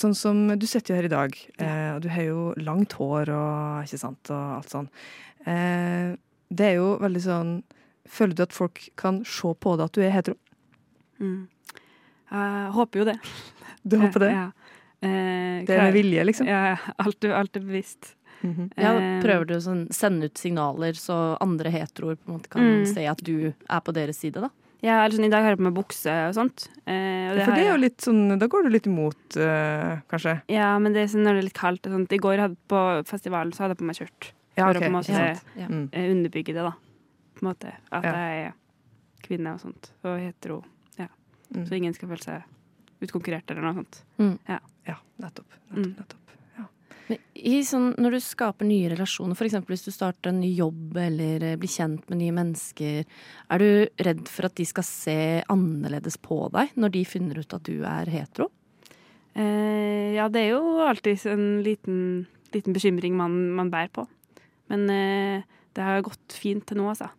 sånn 0.00 0.14
som 0.16 0.44
du 0.56 0.64
sitter 0.68 0.94
jo 0.94 1.00
her 1.00 1.08
i 1.10 1.12
dag, 1.12 1.34
eh, 1.60 1.90
og 1.92 2.04
du 2.04 2.08
har 2.08 2.24
jo 2.24 2.44
langt 2.64 2.94
hår 2.96 3.28
og 3.34 3.82
ikke 3.84 4.00
sant, 4.00 4.30
og 4.32 4.54
alt 4.54 4.72
sånn. 4.72 4.88
Eh, 5.44 6.14
det 6.54 6.66
er 6.72 6.74
jo 6.80 6.98
veldig 7.02 7.22
sånn 7.24 7.54
Føler 8.06 8.34
du 8.36 8.42
at 8.44 8.52
folk 8.52 8.82
kan 9.00 9.22
se 9.24 9.48
på 9.56 9.76
deg 9.78 9.84
at 9.86 9.92
du 9.96 10.02
er 10.04 10.10
hetero? 10.12 10.34
Mm. 11.20 11.46
Jeg 12.34 12.72
håper 12.74 13.00
jo 13.00 13.06
det. 13.08 13.18
Du 13.84 13.96
håper 14.00 14.20
det? 14.24 14.28
Ja. 14.32 14.44
Eh, 15.04 15.64
Det 15.68 15.74
er 15.76 15.82
med 15.86 15.92
vilje, 15.96 16.24
liksom? 16.24 16.46
Ja, 16.48 16.60
ja. 16.74 16.76
alt, 17.04 17.24
alt 17.24 17.56
er 17.56 17.64
bevisst. 17.64 18.14
Mhm. 18.44 18.70
Ja, 18.76 18.92
Eh, 19.00 19.22
Prøver 19.24 19.46
du 19.48 19.54
å 19.56 19.62
sånn, 19.64 19.86
sende 19.92 20.28
ut 20.28 20.36
signaler 20.40 20.96
så 21.00 21.16
andre 21.40 21.72
heteroer 21.72 22.16
på 22.20 22.28
en 22.28 22.36
måte 22.38 22.48
kan 22.52 22.62
Mm. 22.62 22.86
se 22.92 23.06
at 23.08 23.20
du 23.24 23.52
er 23.54 23.80
på 23.80 23.92
deres 23.96 24.20
side, 24.20 24.40
da? 24.40 24.50
Ja, 24.84 24.98
eller 25.04 25.16
sånn, 25.16 25.24
I 25.24 25.32
dag 25.32 25.42
har 25.44 25.50
jeg 25.54 25.58
på 25.62 25.64
meg 25.70 25.74
bukse 25.80 26.12
og 26.28 26.34
sånt. 26.36 26.68
Eh, 26.86 27.32
og 27.32 27.40
For 27.44 27.52
det 27.56 27.64
er 27.64 27.72
jo 27.72 27.80
litt 27.80 27.98
sånn 28.04 28.38
Da 28.38 28.46
går 28.52 28.64
du 28.64 28.68
litt 28.68 28.86
imot, 28.86 29.36
eh, 29.40 30.00
kanskje? 30.12 30.42
Ja, 30.52 30.78
men 30.78 30.92
det 30.92 31.02
er 31.04 31.12
sånn 31.16 31.24
når 31.24 31.32
det 31.36 31.40
er 31.40 31.48
litt 31.48 31.60
kaldt 31.60 31.86
og 31.88 31.92
sånt. 31.96 32.12
I 32.12 32.18
går 32.20 32.36
hadde, 32.38 32.56
på 32.68 32.80
festivalen 33.08 33.52
så 33.56 33.64
hadde 33.64 33.76
jeg 33.76 33.80
på 33.80 33.88
meg 33.88 33.96
skjørt. 33.96 34.32
Ja, 34.56 34.68
For 34.72 34.78
å 34.78 34.80
på 34.80 34.86
en 34.86 34.92
måte. 34.92 35.40
Ja. 35.58 35.66
Mm. 35.68 35.88
eh, 35.92 36.10
underbygge 36.10 36.54
det, 36.54 36.62
da. 36.62 36.72
På 37.34 37.42
en 37.42 37.48
måte. 37.52 37.72
At 37.90 38.04
Ja. 38.04 38.12
jeg 38.12 38.46
er 38.46 38.52
kvinne 39.22 39.54
og 39.54 39.60
sånt. 39.60 39.90
Og 40.04 40.18
hetero. 40.20 40.62
Mm. 41.54 41.66
Så 41.68 41.76
ingen 41.76 41.92
skal 41.94 42.08
føle 42.08 42.22
seg 42.24 42.42
utkonkurrert 43.04 43.50
eller 43.50 43.62
noe 43.62 43.74
sånt. 43.74 44.02
Ja, 44.48 44.58
nettopp. 45.20 45.20
nettopp, 45.20 45.76
Mm. 45.76 45.94
nettopp. 45.94 46.30
Ja. 46.58 46.64
Men 47.08 47.18
i 47.36 47.60
sånn, 47.62 47.94
når 47.96 48.10
du 48.10 48.16
skaper 48.20 48.64
nye 48.66 48.88
relasjoner, 48.90 49.36
f.eks. 49.36 49.52
hvis 49.66 49.84
du 49.84 49.90
starter 49.92 50.28
en 50.30 50.40
ny 50.40 50.54
jobb 50.56 50.96
eller 50.96 51.42
eh, 51.44 51.56
blir 51.56 51.68
kjent 51.68 52.08
med 52.08 52.18
nye 52.18 52.32
mennesker, 52.32 53.04
er 53.50 53.58
du 53.58 53.86
redd 54.02 54.26
for 54.26 54.46
at 54.46 54.54
de 54.56 54.64
skal 54.64 54.82
se 54.82 55.44
annerledes 55.48 56.16
på 56.16 56.50
deg 56.50 56.70
når 56.76 56.90
de 56.92 57.04
finner 57.04 57.38
ut 57.38 57.54
at 57.54 57.62
du 57.62 57.84
er 57.84 58.06
hetero? 58.06 58.50
Eh, 59.36 60.14
ja, 60.14 60.28
det 60.28 60.40
er 60.46 60.50
jo 60.54 60.80
alltid 60.86 61.26
en 61.26 61.62
liten, 61.62 62.26
liten 62.54 62.72
bekymring 62.72 63.14
man, 63.18 63.50
man 63.54 63.70
bærer 63.70 63.90
på. 63.92 64.08
Men 64.72 64.88
eh, 64.90 65.60
det 65.74 65.84
har 65.84 66.04
gått 66.06 66.38
fint 66.38 66.64
til 66.66 66.80
nå, 66.80 66.88
altså. 66.92 67.10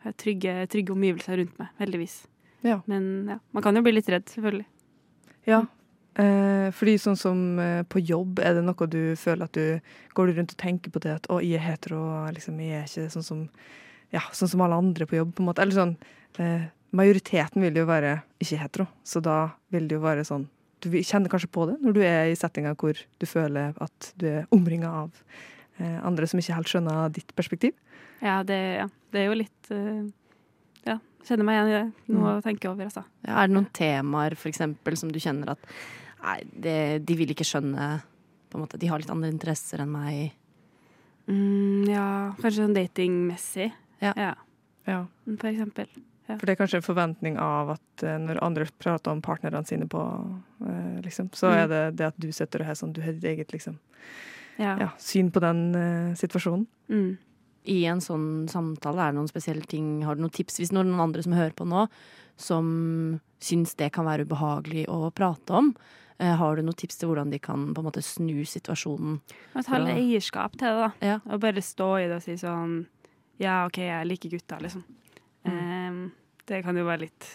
Jeg 0.00 0.08
har 0.08 0.16
trygge, 0.22 0.56
trygge 0.72 0.94
omgivelser 0.94 1.40
rundt 1.40 1.56
meg, 1.60 1.72
heldigvis. 1.80 2.20
Ja. 2.66 2.80
Men 2.90 3.26
ja, 3.30 3.38
man 3.54 3.64
kan 3.64 3.78
jo 3.78 3.82
bli 3.86 3.96
litt 3.96 4.10
redd, 4.10 4.28
selvfølgelig. 4.30 4.66
Ja. 5.46 5.64
Eh, 6.16 6.68
fordi 6.72 6.94
sånn 7.00 7.18
som 7.20 7.40
eh, 7.60 7.82
på 7.84 8.00
jobb, 8.00 8.40
er 8.40 8.56
det 8.56 8.62
noe 8.64 8.88
du 8.88 9.16
føler 9.20 9.44
at 9.44 9.56
du 9.56 10.14
Går 10.16 10.30
rundt 10.32 10.54
og 10.54 10.60
tenker 10.62 10.92
på 10.94 11.02
det 11.04 11.12
at 11.12 11.26
'å, 11.28 11.42
jeg 11.44 11.60
er 11.60 11.66
hetero', 11.66 12.32
liksom, 12.32 12.56
jeg 12.62 12.72
er 12.72 12.86
ikke 12.88 13.12
sånn 13.12 13.26
som 13.26 13.48
Ja, 14.14 14.22
sånn 14.32 14.48
som 14.48 14.62
alle 14.64 14.78
andre 14.78 15.04
på 15.04 15.18
jobb, 15.18 15.34
på 15.34 15.42
en 15.42 15.48
måte. 15.50 15.60
Eller 15.60 15.76
sånn 15.76 15.96
eh, 16.40 16.70
Majoriteten 16.96 17.60
vil 17.60 17.76
jo 17.76 17.84
være 17.84 18.22
ikke 18.40 18.60
hetero, 18.62 18.86
så 19.04 19.20
da 19.20 19.50
vil 19.68 19.88
det 19.88 19.98
jo 19.98 20.06
være 20.06 20.24
sånn 20.24 20.48
Du 20.80 20.88
kjenner 20.88 21.28
kanskje 21.28 21.52
på 21.52 21.66
det 21.68 21.76
når 21.82 21.92
du 21.92 22.00
er 22.00 22.30
i 22.30 22.38
settinga 22.38 22.72
hvor 22.78 22.96
du 22.96 23.26
føler 23.26 23.74
at 23.76 24.12
du 24.16 24.26
er 24.26 24.46
omringa 24.54 24.88
av 24.88 25.10
andre 25.78 26.26
som 26.26 26.38
ikke 26.40 26.54
helt 26.56 26.70
skjønner 26.72 27.10
ditt 27.12 27.34
perspektiv. 27.36 27.74
Ja, 28.22 28.42
det, 28.48 28.56
ja, 28.80 28.86
det 29.12 29.20
er 29.20 29.26
jo 29.28 29.34
litt 29.36 29.70
eh, 29.70 30.06
Ja, 30.86 30.98
kjenner 31.28 31.44
meg 31.44 31.56
igjen 31.58 31.68
i 31.68 31.76
det. 31.76 32.14
Noe 32.14 32.36
å 32.38 32.42
tenke 32.44 32.70
over, 32.70 32.84
altså. 32.88 33.02
Ja, 33.26 33.42
er 33.42 33.48
det 33.50 33.54
noen 33.58 33.68
temaer 33.76 34.36
for 34.38 34.48
eksempel, 34.48 34.96
som 34.96 35.10
du 35.12 35.18
kjenner 35.20 35.52
at 35.56 35.68
nei, 36.22 36.38
det, 36.54 36.78
de 37.06 37.16
vil 37.18 37.34
ikke 37.34 37.44
skjønne 37.44 37.90
på 38.48 38.56
en 38.56 38.62
måte, 38.64 38.78
De 38.78 38.86
har 38.88 38.98
litt 39.02 39.10
andre 39.10 39.28
interesser 39.34 39.82
enn 39.82 39.90
meg. 39.92 40.32
Mm, 41.28 41.84
ja, 41.90 42.06
kanskje 42.40 42.62
sånn 42.62 42.76
datingmessig. 42.76 43.72
Ja. 44.00 44.12
ja. 44.16 44.34
Ja. 44.86 45.00
For 45.26 45.48
eksempel. 45.50 45.88
Ja. 46.26 46.36
For 46.38 46.46
det 46.46 46.54
er 46.54 46.58
kanskje 46.60 46.78
en 46.80 46.86
forventning 46.86 47.36
av 47.42 47.72
at 47.76 48.02
eh, 48.06 48.16
når 48.22 48.40
andre 48.42 48.66
prater 48.82 49.12
om 49.12 49.20
partnerne 49.22 49.60
sine 49.66 49.86
på 49.90 50.00
eh, 50.66 50.96
liksom, 51.04 51.28
så 51.34 51.50
Mm. 51.52 51.56
er 51.58 51.68
det 51.70 51.82
det 51.98 52.06
at 52.06 52.16
du 52.22 52.30
sitter 52.34 52.62
og 52.62 52.66
har 52.70 52.78
sånn, 52.78 52.92
du 52.94 53.00
har 53.02 53.12
ditt 53.14 53.24
eget 53.30 53.52
liksom, 53.54 53.76
Ja. 54.56 54.76
ja, 54.80 54.90
syn 55.02 55.30
på 55.32 55.42
den 55.44 55.62
uh, 55.76 56.16
situasjonen. 56.16 56.66
Mm. 56.88 57.16
I 57.66 57.80
en 57.90 58.00
sånn 58.00 58.46
samtale, 58.48 59.02
er 59.02 59.12
det 59.12 59.18
noen 59.18 59.30
spesielle 59.30 59.66
ting, 59.68 60.00
har 60.06 60.16
du 60.16 60.22
noen 60.22 60.34
tips 60.34 60.60
hvis 60.60 60.72
noen 60.74 60.94
andre 61.02 61.24
som 61.26 61.34
hører 61.34 61.54
på 61.56 61.66
nå, 61.66 61.86
som 62.38 62.66
syns 63.42 63.74
det 63.80 63.90
kan 63.96 64.06
være 64.06 64.26
ubehagelig 64.28 64.86
å 64.92 65.10
prate 65.14 65.56
om? 65.58 65.72
Eh, 66.18 66.32
har 66.32 66.56
du 66.56 66.62
noen 66.64 66.76
tips 66.78 67.00
til 67.00 67.10
hvordan 67.10 67.32
de 67.32 67.40
kan 67.42 67.72
på 67.74 67.82
en 67.82 67.88
måte 67.88 68.04
snu 68.04 68.44
situasjonen? 68.48 69.18
Å 69.52 69.64
ta 69.66 69.80
litt 69.82 69.98
eierskap 69.98 70.54
til 70.56 70.70
det, 70.70 70.86
da. 70.86 71.08
Ja. 71.10 71.16
Og 71.28 71.42
bare 71.42 71.64
stå 71.64 71.90
i 72.00 72.06
det 72.08 72.20
og 72.20 72.24
si 72.24 72.38
sånn 72.40 72.78
Ja, 73.42 73.66
OK, 73.66 73.82
jeg 73.84 74.08
liker 74.08 74.32
gutter, 74.32 74.62
liksom. 74.64 74.86
Mm. 75.44 75.50
Ehm, 75.52 75.98
det 76.48 76.62
kan 76.64 76.78
jo 76.78 76.86
være 76.86 77.04
litt 77.04 77.26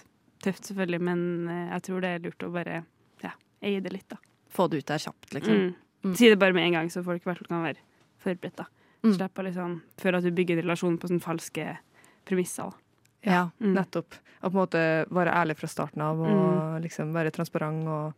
tøft, 0.41 0.65
selvfølgelig, 0.65 1.01
men 1.11 1.21
eh, 1.45 1.67
jeg 1.75 1.85
tror 1.85 2.01
det 2.01 2.15
er 2.15 2.25
lurt 2.25 2.47
å 2.47 2.49
bare 2.55 2.79
ja, 3.21 3.35
eie 3.61 3.83
det 3.85 3.93
litt, 3.93 4.07
da. 4.09 4.17
Få 4.51 4.65
det 4.71 4.81
ut 4.81 4.89
der 4.89 5.03
kjapt, 5.03 5.29
liksom. 5.35 5.59
Mm. 5.59 5.75
Mm. 6.03 6.15
Si 6.17 6.29
det 6.29 6.39
bare 6.41 6.53
med 6.57 6.65
en 6.67 6.73
gang, 6.79 6.89
så 6.89 7.03
folk 7.05 7.21
i 7.21 7.29
hvert 7.29 7.41
fall 7.41 7.51
kan 7.51 7.65
være 7.65 7.81
forberedt. 8.23 8.55
da. 8.57 8.65
Mm. 9.03 9.13
Slipp 9.17 9.39
å 9.41 9.45
liksom 9.45 9.75
Før 10.01 10.17
at 10.17 10.23
du 10.25 10.31
bygger 10.31 10.57
en 10.57 10.63
relasjon 10.65 10.97
på 11.01 11.09
sånne 11.09 11.23
falske 11.23 11.77
premisser. 12.25 12.69
da. 12.71 13.31
Ja. 13.31 13.43
Mm. 13.61 13.75
Nettopp. 13.77 14.17
Og 14.41 14.49
på 14.49 14.55
en 14.55 14.61
måte 14.63 14.81
være 15.13 15.33
ærlig 15.37 15.57
fra 15.59 15.69
starten 15.69 16.01
av 16.01 16.19
og 16.25 16.81
liksom 16.81 17.13
være 17.13 17.31
transparent 17.31 17.87
og 17.87 18.13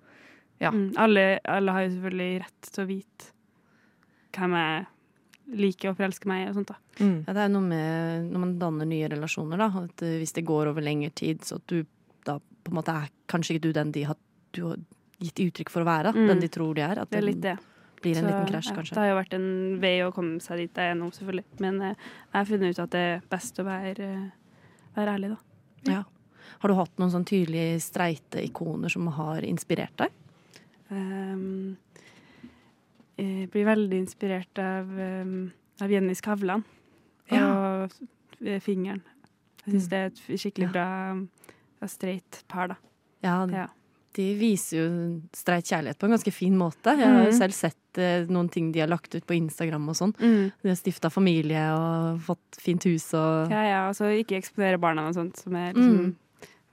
Ja. 0.61 0.69
Mm. 0.71 0.93
Alle, 0.97 1.39
alle 1.43 1.71
har 1.75 1.81
jo 1.83 1.95
selvfølgelig 1.95 2.39
rett 2.39 2.67
til 2.71 2.83
å 2.83 2.87
vite 2.87 3.31
hvem 4.37 4.53
jeg 4.55 4.85
liker 5.59 5.89
og 5.91 5.97
forelsker 5.97 6.29
meg 6.29 6.45
i 6.45 6.49
og 6.49 6.55
sånt. 6.55 6.71
da. 6.71 6.77
mm. 7.03 7.17
Ja, 7.27 7.33
det 7.33 7.41
er 7.43 7.49
noe 7.51 7.67
med 7.67 8.29
når 8.31 8.39
man 8.45 8.53
danner 8.61 8.85
nye 8.87 9.09
relasjoner, 9.11 9.57
da. 9.59 9.67
At 9.83 10.01
eh, 10.05 10.17
hvis 10.21 10.31
det 10.37 10.45
går 10.47 10.71
over 10.71 10.81
lengre 10.85 11.09
tid, 11.11 11.43
så 11.43 11.57
at 11.59 11.67
du 11.67 11.83
da 12.23 12.37
på 12.39 12.71
en 12.71 12.77
måte 12.79 12.95
er 12.95 13.09
kanskje 13.27 13.57
ikke 13.57 13.65
du 13.67 13.73
den 13.75 13.91
de 13.91 14.05
har, 14.07 14.15
du 14.55 14.61
gitt 15.23 15.39
uttrykk 15.47 15.69
for 15.73 15.81
å 15.85 15.87
være. 15.87 16.11
Mm. 16.15 16.27
Den 16.31 16.39
de 16.43 16.49
tror 16.51 16.73
de 16.77 16.81
er. 16.85 16.99
At 17.03 17.09
Det 17.13 17.17
er 17.21 17.25
litt 17.27 17.41
det. 17.41 17.55
blir 18.03 18.17
en 18.19 18.23
Så, 18.25 18.29
liten 18.29 18.49
krasj, 18.51 18.69
ja, 18.69 18.75
kanskje. 18.75 18.93
Det 18.95 19.01
har 19.01 19.09
jo 19.13 19.19
vært 19.21 19.33
en 19.37 19.79
vei 19.79 19.93
å 20.03 20.11
komme 20.13 20.41
seg 20.43 20.57
dit 20.57 20.81
nå, 20.99 21.07
selvfølgelig. 21.15 21.45
Men 21.63 21.81
eh, 21.81 21.95
jeg 21.95 22.35
har 22.35 22.45
funnet 22.49 22.73
ut 22.75 22.79
at 22.83 22.89
det 22.91 23.03
er 23.13 23.21
best 23.31 23.59
å 23.59 23.63
være, 23.67 24.09
eh, 24.09 24.29
være 24.97 25.13
ærlig, 25.17 25.29
da. 25.31 25.37
Ja. 25.93 26.03
Har 26.59 26.69
du 26.69 26.75
hatt 26.75 26.97
noen 26.99 27.11
sånn 27.11 27.25
tydelige 27.25 27.79
streite 27.81 28.43
ikoner 28.43 28.91
som 28.91 29.07
har 29.07 29.41
inspirert 29.47 29.95
deg? 29.97 30.11
Um, 30.91 31.77
jeg 33.17 33.49
blir 33.53 33.65
veldig 33.67 33.99
inspirert 34.03 34.59
av, 34.61 34.89
um, 34.89 35.51
av 35.81 35.91
Jenny 35.91 36.13
Skavlan 36.17 36.63
og 37.31 37.91
eh, 38.43 38.59
fingeren. 38.63 39.01
Jeg 39.65 39.73
syns 39.75 39.85
Mm. 39.85 39.89
det 39.89 39.97
er 39.99 40.05
et 40.05 40.39
skikkelig 40.41 40.67
Ja. 40.67 40.71
bra, 40.73 41.87
streit 41.87 42.43
par, 42.47 42.67
da. 42.67 42.75
Ja, 43.23 43.45
Ja. 43.47 43.67
De 44.13 44.35
viser 44.37 44.77
jo 44.77 44.87
streit 45.33 45.65
kjærlighet 45.65 45.97
på 45.99 46.05
en 46.07 46.13
ganske 46.15 46.33
fin 46.33 46.55
måte. 46.57 46.93
Jeg 46.97 47.07
har 47.07 47.23
jo 47.25 47.31
Mhm. 47.31 47.37
selv 47.37 47.53
sett 47.53 47.97
eh, 47.97 48.25
noen 48.29 48.49
ting 48.49 48.71
de 48.71 48.79
har 48.79 48.87
lagt 48.89 49.13
ut 49.15 49.25
på 49.25 49.35
Instagram 49.35 49.87
og 49.89 49.95
sånn. 49.95 50.13
De 50.17 50.69
har 50.69 50.75
stifta 50.75 51.09
familie 51.11 51.61
og 51.77 52.19
fått 52.21 52.57
fint 52.59 52.83
hus 52.83 53.13
og 53.13 53.49
Ja, 53.51 53.63
ja, 53.63 53.89
så 53.93 54.05
ikke 54.13 54.37
eksponere 54.41 54.79
barna 54.79 55.07
og 55.09 55.15
sånt, 55.15 55.37
som 55.37 55.55
er 55.55 55.73
liksom 55.73 55.97
Mm. 56.05 56.15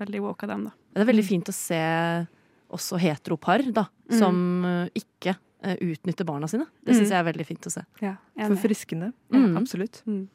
veldig 0.00 0.20
woke 0.22 0.42
av 0.44 0.48
dem, 0.50 0.64
da. 0.64 0.70
Det 0.94 1.02
er 1.08 1.12
veldig 1.12 1.24
fint 1.24 1.44
å 1.48 1.52
se 1.52 2.26
også 2.70 2.98
heteropar 3.00 3.72
da, 3.72 3.86
Mm. 4.10 4.18
som 4.18 4.64
eh, 4.64 4.88
ikke 4.94 5.36
uh, 5.62 5.76
utnytter 5.76 6.24
barna 6.24 6.48
sine. 6.48 6.64
Det 6.84 6.94
syns 6.96 7.08
Mm. 7.08 7.10
jeg 7.10 7.20
er 7.26 7.32
veldig 7.32 7.46
fint 7.46 7.66
å 7.66 7.70
se. 7.70 7.82
Ja, 8.00 8.16
Forfriskende. 8.38 9.12
Ja, 9.30 9.58
Absolutt. 9.60 10.02
Mm. 10.06 10.28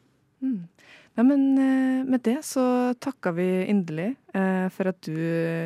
Nei, 1.16 1.24
men 1.24 1.42
eh, 1.58 2.04
med 2.04 2.20
det 2.26 2.38
så 2.44 2.62
takker 3.00 3.32
vi 3.38 3.46
inderlig 3.72 4.10
eh, 4.36 4.66
for 4.74 4.90
at 4.90 4.98
du, 5.08 5.16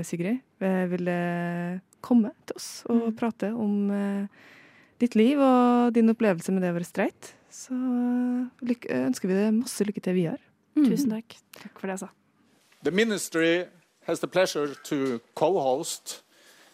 Sigrid, 0.06 0.38
eh, 0.62 0.84
ville 0.92 1.16
komme 2.00 2.30
til 2.46 2.56
oss 2.60 2.68
og 2.88 3.08
Mm. 3.10 3.16
prate 3.18 3.50
om 3.52 3.74
ditt 5.00 5.14
liv 5.16 5.40
og 5.40 5.92
din 5.96 6.08
opplevelse 6.12 6.52
med 6.52 6.62
det 6.62 6.70
å 6.70 6.76
være 6.78 6.86
streit. 6.88 7.32
Så 7.50 7.74
ønsker 7.74 9.28
vi 9.28 9.34
deg 9.36 9.52
masse 9.58 9.84
lykke 9.84 10.00
til 10.04 10.14
videre. 10.16 10.38
Mm. 10.76 10.86
Tusen 10.86 11.10
takk. 11.10 11.36
Takk 11.58 11.80
for 11.80 11.88
det, 11.88 11.98
altså. 11.98 12.08
The 12.84 12.90
ministry 12.94 13.64
has 14.06 14.20
the 14.20 14.28
pleasure 14.28 14.74
to 14.84 15.20
co-host 15.34 16.22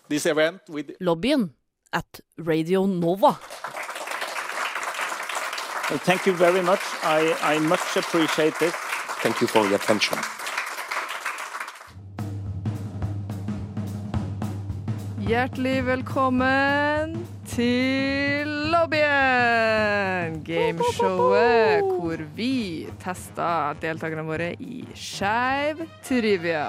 this 0.08 0.26
event 0.26 0.60
with 0.68 0.92
Lobbyen 1.00 1.50
at 1.92 2.20
Radio 2.38 2.86
Nova. 2.86 3.36
Well, 5.88 6.00
thank 6.00 6.26
you 6.26 6.32
very 6.32 6.62
much. 6.62 6.80
I, 7.04 7.32
I 7.42 7.58
much 7.60 7.96
appreciate 7.96 8.60
it. 8.60 8.74
Thank 9.22 9.40
you 9.40 9.46
for 9.46 9.62
the 9.68 9.76
attention. 9.76 10.18
Hjertelig 15.26 15.86
velkommen 15.86 17.14
til 17.46 18.50
Lobbyen! 18.74 20.42
Gameshowet 20.42 21.86
hvor 21.86 22.24
vi 22.34 22.88
tester 23.02 23.78
deltakerne 23.82 24.26
våre 24.26 24.52
i 24.58 24.82
skeiv 24.94 25.86
trivia. 26.02 26.66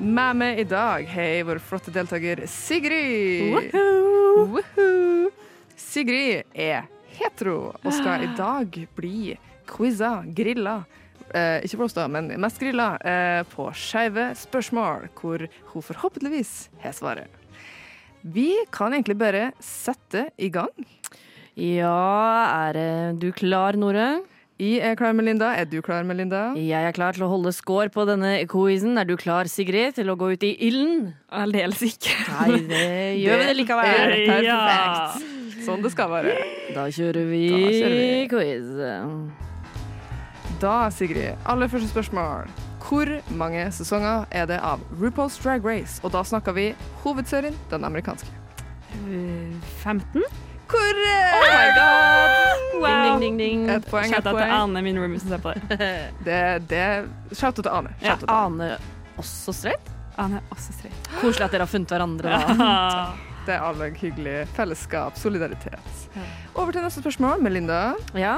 Med 0.00 0.40
meg 0.40 0.64
i 0.64 0.68
dag 0.72 1.04
har 1.12 1.30
jeg 1.34 1.50
vår 1.52 1.60
flotte 1.68 1.92
deltaker 1.92 2.46
Sigrid. 2.48 3.76
Woohoo! 4.56 5.28
Sigrid 5.76 6.48
er 6.56 6.88
hetero 7.22 7.56
og 7.72 7.92
skal 7.94 8.26
i 8.26 8.32
dag 8.38 8.76
bli 8.96 9.36
quiza, 9.68 10.20
grilla. 10.26 10.82
Eh, 11.32 11.62
ikke 11.64 11.80
blåst, 11.80 12.00
men 12.12 12.28
mest 12.42 12.60
grilla 12.60 12.94
eh, 13.00 13.40
på 13.54 13.70
skeive 13.78 14.32
spørsmål, 14.36 15.08
hvor 15.16 15.46
hun 15.72 15.86
forhåpentligvis 15.86 16.52
har 16.82 16.96
svaret. 16.96 17.40
Vi 18.22 18.52
kan 18.70 18.92
egentlig 18.92 19.16
bare 19.18 19.48
sette 19.62 20.28
i 20.38 20.50
gang. 20.52 20.70
Ja, 21.58 22.68
er 22.68 22.78
eh, 22.78 23.16
du 23.18 23.30
klar, 23.32 23.78
Nore? 23.80 24.22
Jeg 24.62 24.78
er 24.84 24.94
klar, 24.94 25.14
Melinda. 25.16 25.48
Er 25.58 25.66
du 25.66 25.80
klar, 25.82 26.04
Melinda? 26.06 26.52
Jeg 26.54 26.86
er 26.86 26.94
klar 26.94 27.16
til 27.16 27.24
å 27.26 27.30
holde 27.32 27.50
score 27.56 27.90
på 27.90 28.04
denne 28.06 28.44
quizen. 28.46 28.94
Er 29.00 29.08
du 29.08 29.16
klar, 29.18 29.50
Sigrid, 29.50 29.96
til 29.96 30.12
å 30.12 30.16
gå 30.20 30.34
ut 30.36 30.46
i 30.46 30.52
ilden? 30.68 31.08
Aldeles 31.34 31.82
ikke. 31.88 32.14
Nei, 32.36 32.60
det 32.70 32.86
gjør 33.24 33.42
vi 33.42 33.48
det 33.48 33.56
likevel. 33.58 33.90
er 33.96 34.12
perfekt. 34.28 34.46
Ja. 34.46 35.31
Sånn 35.66 35.82
det 35.84 35.92
skal 35.94 36.10
være. 36.10 36.34
Da 36.74 36.86
kjører 36.90 37.26
vi, 37.30 37.42
Da 37.52 37.70
kjører 37.70 37.96
vi. 37.98 38.28
quiz. 38.32 38.66
Da, 40.62 40.76
Sigrid, 40.94 41.34
aller 41.46 41.68
første 41.72 41.88
spørsmål. 41.90 42.48
Hvor 42.82 43.08
mange 43.38 43.64
sesonger 43.72 44.24
er 44.30 44.46
det 44.50 44.58
av 44.60 44.80
RuPaul's 45.00 45.38
Drag 45.42 45.64
Race? 45.64 46.00
Og 46.04 46.12
da 46.12 46.22
snakker 46.26 46.52
vi 46.56 46.72
hovedserien, 47.04 47.54
den 47.70 47.84
amerikanske. 47.88 48.28
Uh, 49.06 49.54
15? 49.82 50.22
Korrekt! 50.68 51.34
Oh 51.36 51.48
my 51.52 51.68
god! 51.76 52.82
Wow. 52.82 52.88
Ding, 52.88 53.20
ding, 53.20 53.38
ding, 53.38 53.38
ding. 53.38 53.70
Et 53.70 53.86
poeng, 53.90 54.04
et 54.10 54.14
Shout 54.16 54.26
out 54.26 54.38
til. 54.40 54.52
Ane, 54.56 54.82
min 54.82 54.98
roomie, 54.98 55.20
som 55.20 55.28
ser 55.32 55.40
på 55.42 55.52
det. 55.54 55.78
Det, 56.26 56.38
det 56.70 56.86
Shout 57.38 57.58
out 57.58 57.64
til 57.64 57.72
Ane. 57.72 57.94
Ja, 58.02 58.06
Shout 58.16 58.22
out 58.28 58.30
Ane. 58.52 58.70
Ane 58.72 58.78
også 59.20 59.52
straight? 59.52 59.90
Ane 60.18 60.40
er 60.40 60.54
også 60.54 60.72
streit. 60.76 61.10
Koselig 61.20 61.44
at 61.46 61.52
dere 61.54 61.66
har 61.66 61.70
funnet 61.72 61.88
hverandre. 61.92 62.28
da. 62.28 63.04
Det 63.46 63.54
er 63.56 63.62
alle 63.66 63.88
hyggelig 63.98 64.46
fellesskap, 64.54 65.16
solidaritet. 65.18 66.08
Over 66.54 66.70
til 66.72 66.82
neste 66.84 67.00
spørsmål. 67.02 67.40
Melinda, 67.42 67.92
Ja. 68.14 68.36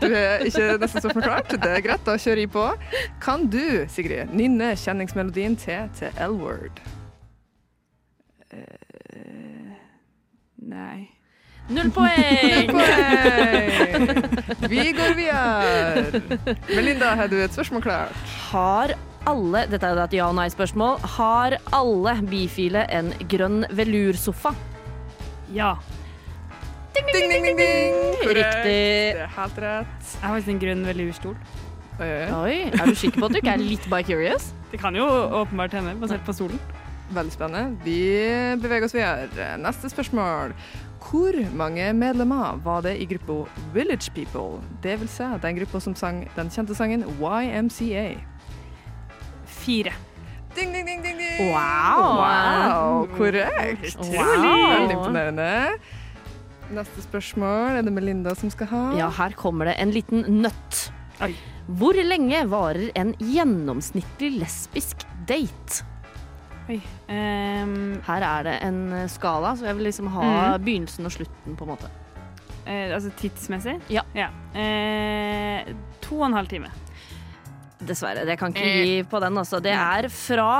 du 0.00 0.06
er 0.14 0.38
ikke 0.46 0.76
nesten 0.78 1.02
så 1.02 1.10
forklart. 1.12 1.50
Det 1.50 1.66
er 1.70 1.80
greit, 1.82 2.04
da 2.06 2.14
kjører 2.16 2.44
jeg 2.44 2.50
på. 2.54 2.66
Kan 3.20 3.48
du, 3.50 3.62
Sigrid, 3.90 4.30
nynne 4.30 4.72
kjenningsmelodien 4.78 5.56
til 5.58 5.88
til 5.98 6.08
L-word? 6.28 6.78
Uh, 8.52 9.72
nei. 10.68 11.08
Null 11.72 11.90
poeng! 11.94 12.70
Poeng! 12.70 14.08
Vi 14.70 14.82
går 14.98 15.14
videre. 15.16 16.22
Melinda, 16.74 17.14
har 17.18 17.26
du 17.30 17.36
et 17.42 17.54
spørsmål 17.54 17.82
klart? 17.82 18.16
Har 18.50 18.94
alle 19.26 19.66
Dette 19.70 19.86
er 19.86 19.98
et 20.02 20.12
ja- 20.16 20.28
og 20.28 20.34
nei-spørsmål. 20.36 21.00
Har 21.16 21.56
alle 21.72 22.14
bifile 22.28 22.86
en 22.90 23.12
grønn 23.28 23.64
velursofa? 23.70 24.54
Ja. 25.52 25.76
Ding, 26.94 27.06
ding, 27.12 27.30
ding, 27.30 27.56
ding! 27.56 27.94
Korrekt. 28.20 28.36
Riktig. 28.36 29.14
Det 29.16 29.22
er 29.22 29.34
helt 29.36 29.58
rett. 29.58 30.08
Jeg 30.12 30.22
har 30.22 30.34
faktisk 30.36 30.48
en 30.48 30.60
grønn 30.60 30.86
velurstol. 30.86 31.36
Oi, 32.00 32.06
oi, 32.08 32.22
oi. 32.22 32.32
Oi, 32.32 32.70
Er 32.80 32.86
du 32.86 32.94
sikker 32.94 33.20
på 33.20 33.26
at 33.26 33.32
du 33.32 33.40
ikke 33.40 33.52
er 33.54 33.62
litt 33.62 33.88
by 33.90 34.02
curious? 34.02 34.52
Det 34.72 34.80
kan 34.80 34.94
jo 34.96 35.04
åpenbart 35.06 35.72
hende, 35.76 35.94
basert 36.00 36.24
på 36.24 36.32
stolen. 36.32 36.60
Veldig 37.12 37.32
spennende. 37.34 37.76
Vi 37.84 37.98
beveger 38.62 38.86
oss 38.88 38.94
videre. 38.96 39.58
Neste 39.60 39.90
spørsmål. 39.92 40.54
Hvor 41.02 41.36
mange 41.52 41.92
medlemmer 41.92 42.56
var 42.64 42.80
det 42.86 42.94
i 43.02 43.04
gruppa 43.10 43.42
Village 43.74 44.08
People? 44.14 44.62
Det 44.82 44.98
vil 45.00 45.08
si 45.08 45.24
den 45.42 45.58
gruppa 45.58 45.80
som 45.80 45.94
sang 45.94 46.22
den 46.36 46.48
kjente 46.48 46.74
sangen 46.78 47.04
YMCA. 47.20 48.06
Fire. 49.62 49.94
Ding, 50.56 50.72
ding, 50.74 50.84
ding, 50.84 51.02
ding, 51.04 51.16
ding. 51.16 51.48
Wow. 51.48 52.18
wow. 52.18 53.06
Korrekt. 53.16 53.96
Wow. 53.96 54.10
Veldig 54.12 54.96
imponerende. 54.98 55.50
Neste 56.72 57.04
spørsmål 57.04 57.78
er 57.78 57.86
det 57.86 57.92
Melinda 57.94 58.34
som 58.36 58.50
skal 58.52 58.68
ha. 58.72 58.82
Ja, 58.98 59.08
her 59.16 59.34
kommer 59.38 59.70
det 59.70 59.78
en 59.80 59.94
liten 59.94 60.26
nøtt. 60.42 60.82
Oi. 61.24 61.32
Hvor 61.78 61.96
lenge 61.96 62.42
varer 62.50 62.90
en 62.98 63.14
gjennomsnittlig 63.22 64.32
lesbisk 64.40 65.06
date? 65.28 65.86
Oi. 66.70 66.78
Um, 67.08 67.98
Her 68.06 68.24
er 68.26 68.46
det 68.46 68.54
en 68.66 68.80
eh, 69.02 69.08
skala, 69.10 69.54
så 69.58 69.68
jeg 69.68 69.78
vil 69.78 69.88
liksom 69.88 70.08
ha 70.14 70.28
begynnelsen 70.62 71.08
og 71.08 71.14
slutten, 71.14 71.56
på 71.58 71.66
en 71.66 71.72
måte. 71.74 71.90
Uh, 72.66 72.94
altså 72.94 73.10
tidsmessig? 73.18 73.78
Ja. 73.92 74.04
Eh, 74.54 75.72
to 76.04 76.20
og 76.20 76.28
en 76.30 76.38
halv 76.38 76.50
time. 76.52 76.70
Dessverre. 77.88 78.26
Det 78.28 78.38
kan 78.40 78.54
ikke 78.54 78.70
gi 78.84 79.02
på 79.08 79.20
den, 79.22 79.38
altså. 79.40 79.60
Det 79.62 79.74
er 79.74 80.08
fra 80.12 80.52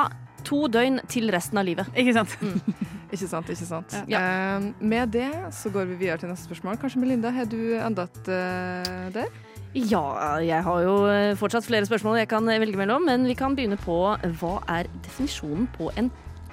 to 0.43 0.67
døgn 0.67 1.01
til 1.11 1.31
resten 1.35 1.61
av 1.61 1.67
livet. 1.69 1.89
Ikke 1.99 2.17
sant? 2.17 2.37
Ikke 3.13 3.27
sant, 3.29 3.49
ikke 3.53 3.67
sant. 3.69 3.95
Ja. 4.09 4.23
Uh, 4.57 4.71
med 4.81 5.11
det 5.13 5.29
så 5.53 5.69
går 5.69 5.85
vi 5.91 5.99
videre 6.01 6.17
til 6.23 6.31
neste 6.31 6.49
spørsmål. 6.49 6.79
Kanskje 6.81 7.03
Melinda, 7.03 7.29
har 7.29 7.45
du 7.45 7.59
enda 7.77 8.07
et 8.09 8.31
uh, 8.33 9.11
der? 9.13 9.29
Ja, 9.73 10.37
jeg 10.45 10.65
har 10.65 10.81
jo 10.85 10.97
eh, 11.09 11.37
fortsatt 11.37 11.65
flere 11.65 11.87
spørsmål 11.89 12.19
jeg 12.21 12.29
kan 12.29 12.49
eh, 12.53 12.61
velge 12.61 12.77
mellom, 12.77 13.07
men 13.09 13.25
vi 13.25 13.33
kan 13.33 13.55
begynne 13.57 13.79
på 13.81 13.95
hva 14.41 14.53
er 14.69 14.89
definisjonen 15.05 15.65
på 15.79 15.89
en 15.97 16.11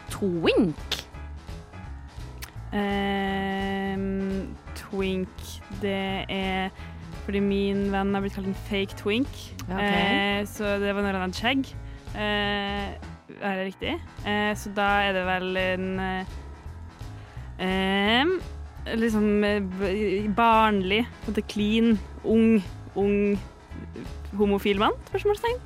twink? 0.07 0.95
Ehm, 2.71 4.55
twink, 4.79 5.43
det 5.81 6.23
er 6.31 6.71
fordi 7.29 7.41
min 7.45 7.85
venn 7.93 8.15
har 8.17 8.23
blitt 8.25 8.33
kalt 8.33 8.49
en 8.49 8.57
fake 8.65 8.97
twink. 8.97 9.29
Okay. 9.69 10.41
Eh, 10.41 10.45
så 10.49 10.75
det 10.81 10.95
var 10.97 11.05
når 11.05 11.19
han 11.19 11.27
hadde 11.27 11.37
skjegg. 11.37 11.67
Eh, 12.17 12.87
er 13.39 13.59
det 13.59 13.65
riktig? 13.69 13.91
Eh, 14.25 14.53
så 14.57 14.71
da 14.73 14.87
er 15.05 15.13
det 15.19 15.25
vel 15.29 15.59
en 15.61 15.89
eh, 16.01 16.37
em, 17.61 18.31
Liksom 18.89 19.43
eh, 19.43 20.29
barnlig, 20.33 21.03
på 21.21 21.29
en 21.29 21.33
måte 21.35 21.43
clean, 21.51 21.91
ung, 22.25 22.63
ung 22.97 23.37
homofil 24.39 24.79
mann? 24.81 24.95
Spørsmålstegn. 25.11 25.59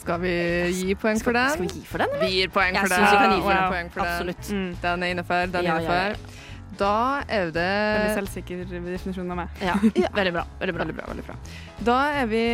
Skal 0.00 0.22
vi 0.24 0.32
gi 0.72 0.94
poeng 0.98 1.20
for 1.22 1.36
den? 1.36 1.52
Skal 1.54 1.66
vi 1.68 1.74
gi 1.76 1.84
for 1.86 2.02
den, 2.02 2.14
eller? 2.16 2.24
Vi 2.26 2.40
gir 2.40 2.50
poeng 2.54 2.74
Jeg 2.74 2.82
for 2.88 2.94
syns 2.96 3.04
den. 3.04 3.12
vi 3.12 3.20
kan 3.20 3.34
gi 3.36 3.42
for 3.44 3.54
Wow. 3.54 3.74
den. 3.76 3.90
Absolutt. 4.08 4.50
Mm. 4.50 4.70
Den 4.82 5.02
er 5.04 5.14
innafor, 5.14 5.46
den 5.52 5.60
er 5.60 5.62
Ja, 5.62 5.74
ja, 5.76 5.92
ja, 5.92 6.06
innafor. 6.08 6.38
Da 6.78 7.22
er 7.28 7.50
det 7.50 7.64
Veldig 7.64 8.14
selvsikker 8.20 8.62
definisjon 8.70 9.30
av 9.30 9.36
meg. 9.42 9.48
Ja, 9.68 9.74
veldig 10.14 10.32
bra. 10.36 10.44
Veldig 10.60 10.74
bra. 10.76 10.84
Veldig 10.84 10.96
bra. 10.96 11.06
veldig 11.10 11.24
bra. 11.26 11.36
Da 11.84 11.98
er 12.22 12.26
vi 12.30 12.44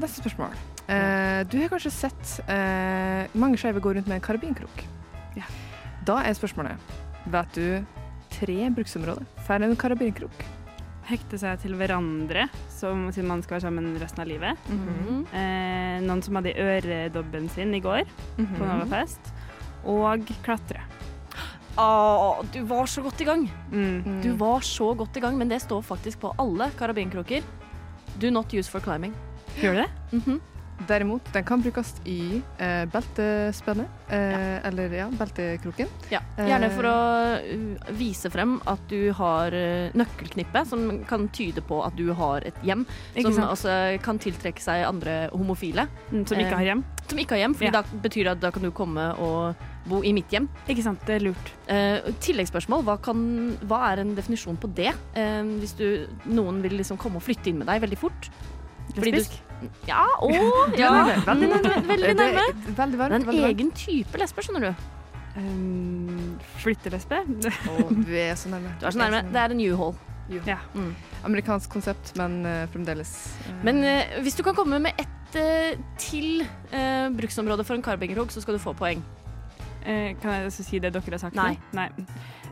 Neste 0.00 0.22
spørsmål. 0.22 0.54
Eh, 0.84 1.42
du 1.48 1.56
har 1.62 1.70
kanskje 1.72 1.90
sett 1.94 2.32
eh, 2.48 3.24
mange 3.40 3.56
skeive 3.60 3.80
gå 3.80 3.94
rundt 3.96 4.06
med 4.10 4.18
en 4.20 4.24
karabinkrok. 4.24 4.82
Ja. 5.38 5.46
Da 6.04 6.18
er 6.28 6.36
spørsmålet 6.36 6.76
Vet 7.32 7.54
du 7.56 7.86
tre 8.34 8.58
bruksområder 8.74 9.24
for 9.46 9.64
en 9.64 9.76
karabinkrok? 9.80 10.44
Hekte 11.08 11.36
seg 11.40 11.58
til 11.60 11.74
hverandre, 11.76 12.46
som, 12.72 13.06
siden 13.12 13.28
man 13.28 13.42
skal 13.44 13.58
være 13.58 13.66
sammen 13.66 13.90
resten 14.00 14.22
av 14.24 14.28
livet. 14.28 14.68
Mhm. 14.72 15.24
Eh, 15.36 15.98
noen 16.04 16.22
som 16.24 16.36
hadde 16.40 16.54
øredobben 16.60 17.48
sin 17.52 17.74
i 17.76 17.80
går 17.84 18.04
Mhm. 18.38 18.54
på 18.58 18.68
Novafest. 18.68 19.32
Og 19.84 20.24
klatre. 20.44 20.80
Å, 21.74 22.44
du 22.54 22.60
var 22.70 22.86
så 22.86 23.02
godt 23.02 23.20
i 23.20 23.26
gang. 23.26 23.44
Mm. 23.72 24.02
Mm. 24.04 24.18
Du 24.22 24.30
var 24.38 24.62
så 24.62 24.92
godt 24.94 25.16
i 25.18 25.22
gang, 25.24 25.38
men 25.38 25.50
det 25.50 25.60
står 25.64 25.82
faktisk 25.82 26.20
på 26.22 26.34
alle 26.38 26.70
karabinkroker. 26.78 27.42
Do 28.22 28.30
not 28.30 28.54
use 28.54 28.70
for 28.70 28.80
climbing. 28.84 29.14
Gjør 29.58 29.82
det? 29.82 29.88
Mhm. 30.12 30.40
Derimot, 30.88 31.22
den 31.32 31.44
kan 31.46 31.62
brukes 31.62 31.94
i 32.04 32.42
eh, 32.58 32.84
beltespennet, 32.90 33.86
eh, 34.08 34.66
eller 34.66 34.92
ja, 34.92 35.06
beltekroken. 35.08 35.88
Ja, 36.10 36.20
Gjerne 36.36 36.66
Eh. 36.66 36.74
for 36.74 36.88
å 36.88 36.96
uh, 37.38 37.92
vise 37.94 38.30
frem 38.32 38.56
at 38.66 38.80
du 38.90 39.12
har 39.14 39.54
uh, 39.54 39.94
nøkkelknippe, 39.94 40.64
som 40.66 41.04
kan 41.08 41.28
tyde 41.28 41.62
på 41.64 41.78
at 41.86 41.94
du 41.96 42.10
har 42.12 42.42
et 42.48 42.58
hjem. 42.66 42.82
Ikke 43.14 43.32
som 43.32 43.46
altså, 43.46 43.76
kan 44.02 44.18
tiltrekke 44.18 44.60
seg 44.60 44.82
andre 44.88 45.28
homofile. 45.32 45.86
Mm, 46.10 46.26
som 46.26 46.38
ikke 46.38 46.50
Eh, 46.50 46.58
har 46.58 46.64
hjem. 46.72 46.84
Som 47.08 47.18
ikke 47.22 47.36
har 47.36 47.42
hjem, 47.44 47.54
for 47.54 47.64
Ja. 47.64 47.70
da 47.70 47.82
betyr 48.02 48.24
det 48.24 48.32
at 48.32 48.40
da 48.40 48.50
kan 48.50 48.62
du 48.62 48.70
komme 48.70 49.06
og 49.18 49.54
bo 49.86 50.02
i 50.02 50.12
mitt 50.12 50.28
hjem. 50.32 50.48
Ikke 50.68 50.82
sant, 50.82 51.00
det 51.06 51.16
er 51.20 51.24
lurt. 51.28 51.52
Eh, 51.68 52.00
tilleggsspørsmål, 52.20 52.82
hva, 52.84 52.98
kan, 53.00 53.56
hva 53.62 53.92
er 53.92 54.00
en 54.00 54.14
definisjon 54.16 54.56
på 54.58 54.72
det? 54.74 54.92
Eh, 55.14 55.42
hvis 55.60 55.76
du, 55.76 56.06
noen 56.26 56.60
vil 56.62 56.72
liksom 56.80 56.98
komme 56.98 57.16
og 57.16 57.22
flytte 57.22 57.48
inn 57.52 57.58
med 57.58 57.66
deg 57.68 57.80
veldig 57.82 57.98
fort. 57.98 58.30
Lesbisk? 58.96 59.40
Ja, 59.88 60.04
å, 60.22 60.30
ja. 60.78 60.90
veldig 61.26 61.48
Mm, 61.48 61.54
nærme. 61.54 61.86
Veldig 61.88 62.14
nærme. 62.18 62.44
er 62.48 62.74
Veldig 62.74 62.98
Det 62.98 63.10
er 63.10 63.14
en 63.16 63.26
varmt. 63.28 63.48
egen 63.50 63.70
type 63.72 64.18
lesber, 64.20 64.42
skjønner 64.46 64.68
du. 64.70 64.84
Um, 65.36 66.38
flyttelesbe? 66.62 67.18
Oh, 67.72 67.90
du 68.06 68.12
er 68.14 68.34
så 68.38 68.48
nærme. 68.52 68.70
Du 68.80 68.86
er 68.86 68.94
så 68.94 68.98
nærme. 69.02 69.22
Det 69.32 69.40
er 69.42 69.54
en 69.56 69.64
U-Haul. 69.72 69.94
ja. 70.46 70.58
Mm. 70.74 70.94
Amerikansk 71.24 71.70
konsept, 71.72 72.12
men 72.16 72.44
uh, 72.46 72.66
fremdeles 72.72 73.10
uh. 73.48 73.58
Men 73.64 73.82
uh, 73.84 74.20
hvis 74.22 74.36
du 74.38 74.42
kan 74.46 74.54
komme 74.54 74.78
med 74.78 74.92
ett 75.00 75.10
til 75.98 76.44
bruksområde 77.18 77.64
for 77.66 77.74
en 77.74 77.82
karbingerhogg, 77.82 78.30
så 78.30 78.38
skal 78.40 78.54
du 78.54 78.60
få 78.62 78.70
poeng. 78.78 79.00
Kan 79.82 80.30
jeg 80.30 80.46
også 80.46 80.62
si 80.62 80.78
det 80.78 80.92
dere 80.94 81.02
har 81.10 81.18
sagt? 81.18 81.34
Nei. 81.34 81.56
Nei. 81.74 81.88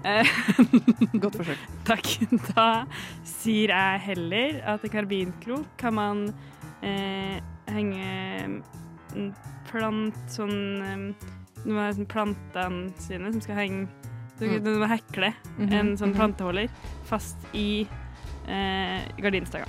Godt 1.23 1.37
forsøk. 1.39 1.61
takk. 1.87 2.09
Da 2.57 2.67
sier 3.23 3.71
jeg 3.71 4.01
heller 4.09 4.59
at 4.75 4.83
en 4.83 4.91
karbinkrok 4.97 5.69
kan 5.79 5.95
man 5.95 6.25
eh, 6.83 7.41
henge 7.73 8.07
en 9.15 9.35
plant 9.71 10.15
sånn 10.33 10.57
eh, 10.83 11.29
Nå 11.63 11.77
er 11.79 11.93
sånn 11.95 12.09
plantene 12.11 12.91
sine 12.99 13.31
som 13.33 13.41
skal 13.45 13.55
henge 13.63 13.89
Mm. 14.43 14.65
du 14.65 14.71
må 14.81 14.87
hekle 14.91 15.29
Mhm, 15.61 15.73
en 15.73 15.91
sånn 15.97 16.11
mhm. 16.11 16.17
planteholder 16.19 16.69
fast 17.07 17.37
i 17.55 17.87
eh, 18.49 19.05
gardinstanga. 19.23 19.69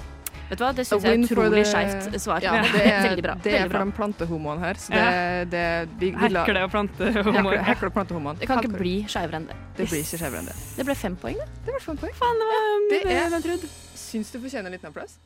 Vet 0.49 0.58
du 0.58 0.63
hva, 0.65 0.71
det 0.73 0.86
syns 0.88 1.04
jeg 1.06 1.13
er 1.19 1.26
utrolig 1.28 1.62
skeivt 1.69 2.15
svar. 2.19 2.41
Ja, 2.41 2.56
det 2.73 2.82
er, 2.82 3.04
Veldig 3.06 3.23
bra. 3.28 3.36
Det 3.43 3.54
er 3.54 3.69
for 3.69 3.86
de 3.86 3.91
plantehomoene 3.99 4.60
her. 4.65 4.73
Så 4.82 4.89
det, 4.95 5.52
det 5.52 5.63
vi, 5.99 6.10
vi 6.17 6.30
la- 6.34 6.41
Hekle 6.47 6.63
og 6.65 6.71
plantehomoer. 6.73 7.60
Hekle, 7.60 7.63
hekle 7.69 7.88
og 7.91 7.93
plantehomoene. 7.99 8.39
Det 8.41 8.49
kan 8.49 8.63
ikke 8.63 8.73
bli 8.82 8.95
skeivere 9.06 9.43
enn 9.43 9.45
det. 9.52 9.60
Det 9.78 9.88
blir 9.91 10.02
ikke 10.02 10.17
skjevere 10.23 10.41
enn 10.41 10.49
det. 10.49 10.58
Det 10.80 10.86
ble 10.89 10.95
fem 11.04 11.15
poeng, 11.21 11.38
det. 11.38 11.47
Det 11.67 11.76
ble 11.78 11.84
fem 11.86 12.02
poeng. 12.02 12.17
Faen, 12.17 12.41
det 12.41 12.49
var 12.49 12.65
Det 12.89 13.04
mye 13.06 13.13
er- 13.13 13.26
enn 13.28 13.38
jeg 13.38 13.45
trodde. 13.45 13.69
Syns 13.93 14.32
du 14.34 14.39
fortjener 14.39 14.65
en 14.65 14.71
liten 14.80 14.89
applaus. 14.89 15.19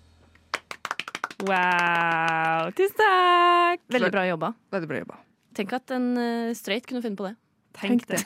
Wow. 1.45 2.71
Tusen 2.73 2.97
takk! 2.97 3.83
Veldig 3.93 4.09
bra 4.11 4.23
jobba. 4.25 4.53
Veldig 4.73 4.89
bra 4.89 5.01
jobba. 5.03 5.19
Tenk 5.57 5.73
at 5.77 5.93
en 5.93 6.09
uh, 6.17 6.55
straight 6.57 6.87
kunne 6.89 7.01
finne 7.05 7.17
på 7.19 7.27
det. 7.27 7.35
Tenk 7.77 8.07
det. 8.09 8.23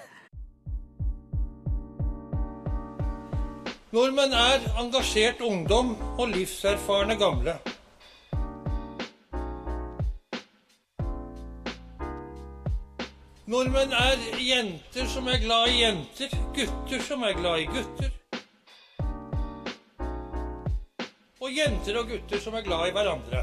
Nordmenn 3.92 4.32
er 4.32 4.64
engasjert 4.80 5.42
ungdom 5.44 5.98
og 6.16 6.32
livserfarne 6.32 7.18
gamle. 7.20 7.58
Nordmenn 13.52 13.92
er 13.92 14.24
jenter 14.40 15.12
som 15.12 15.28
er 15.28 15.44
glad 15.44 15.74
i 15.74 15.82
jenter, 15.82 16.40
gutter 16.56 17.04
som 17.04 17.28
er 17.28 17.36
glad 17.36 17.66
i 17.66 17.68
gutter. 17.74 18.21
Og 21.42 21.50
jenter 21.50 21.96
og 21.98 22.06
gutter 22.06 22.38
som 22.38 22.54
er 22.54 22.62
glad 22.62 22.92
i 22.92 22.94
hverandre. 22.94 23.40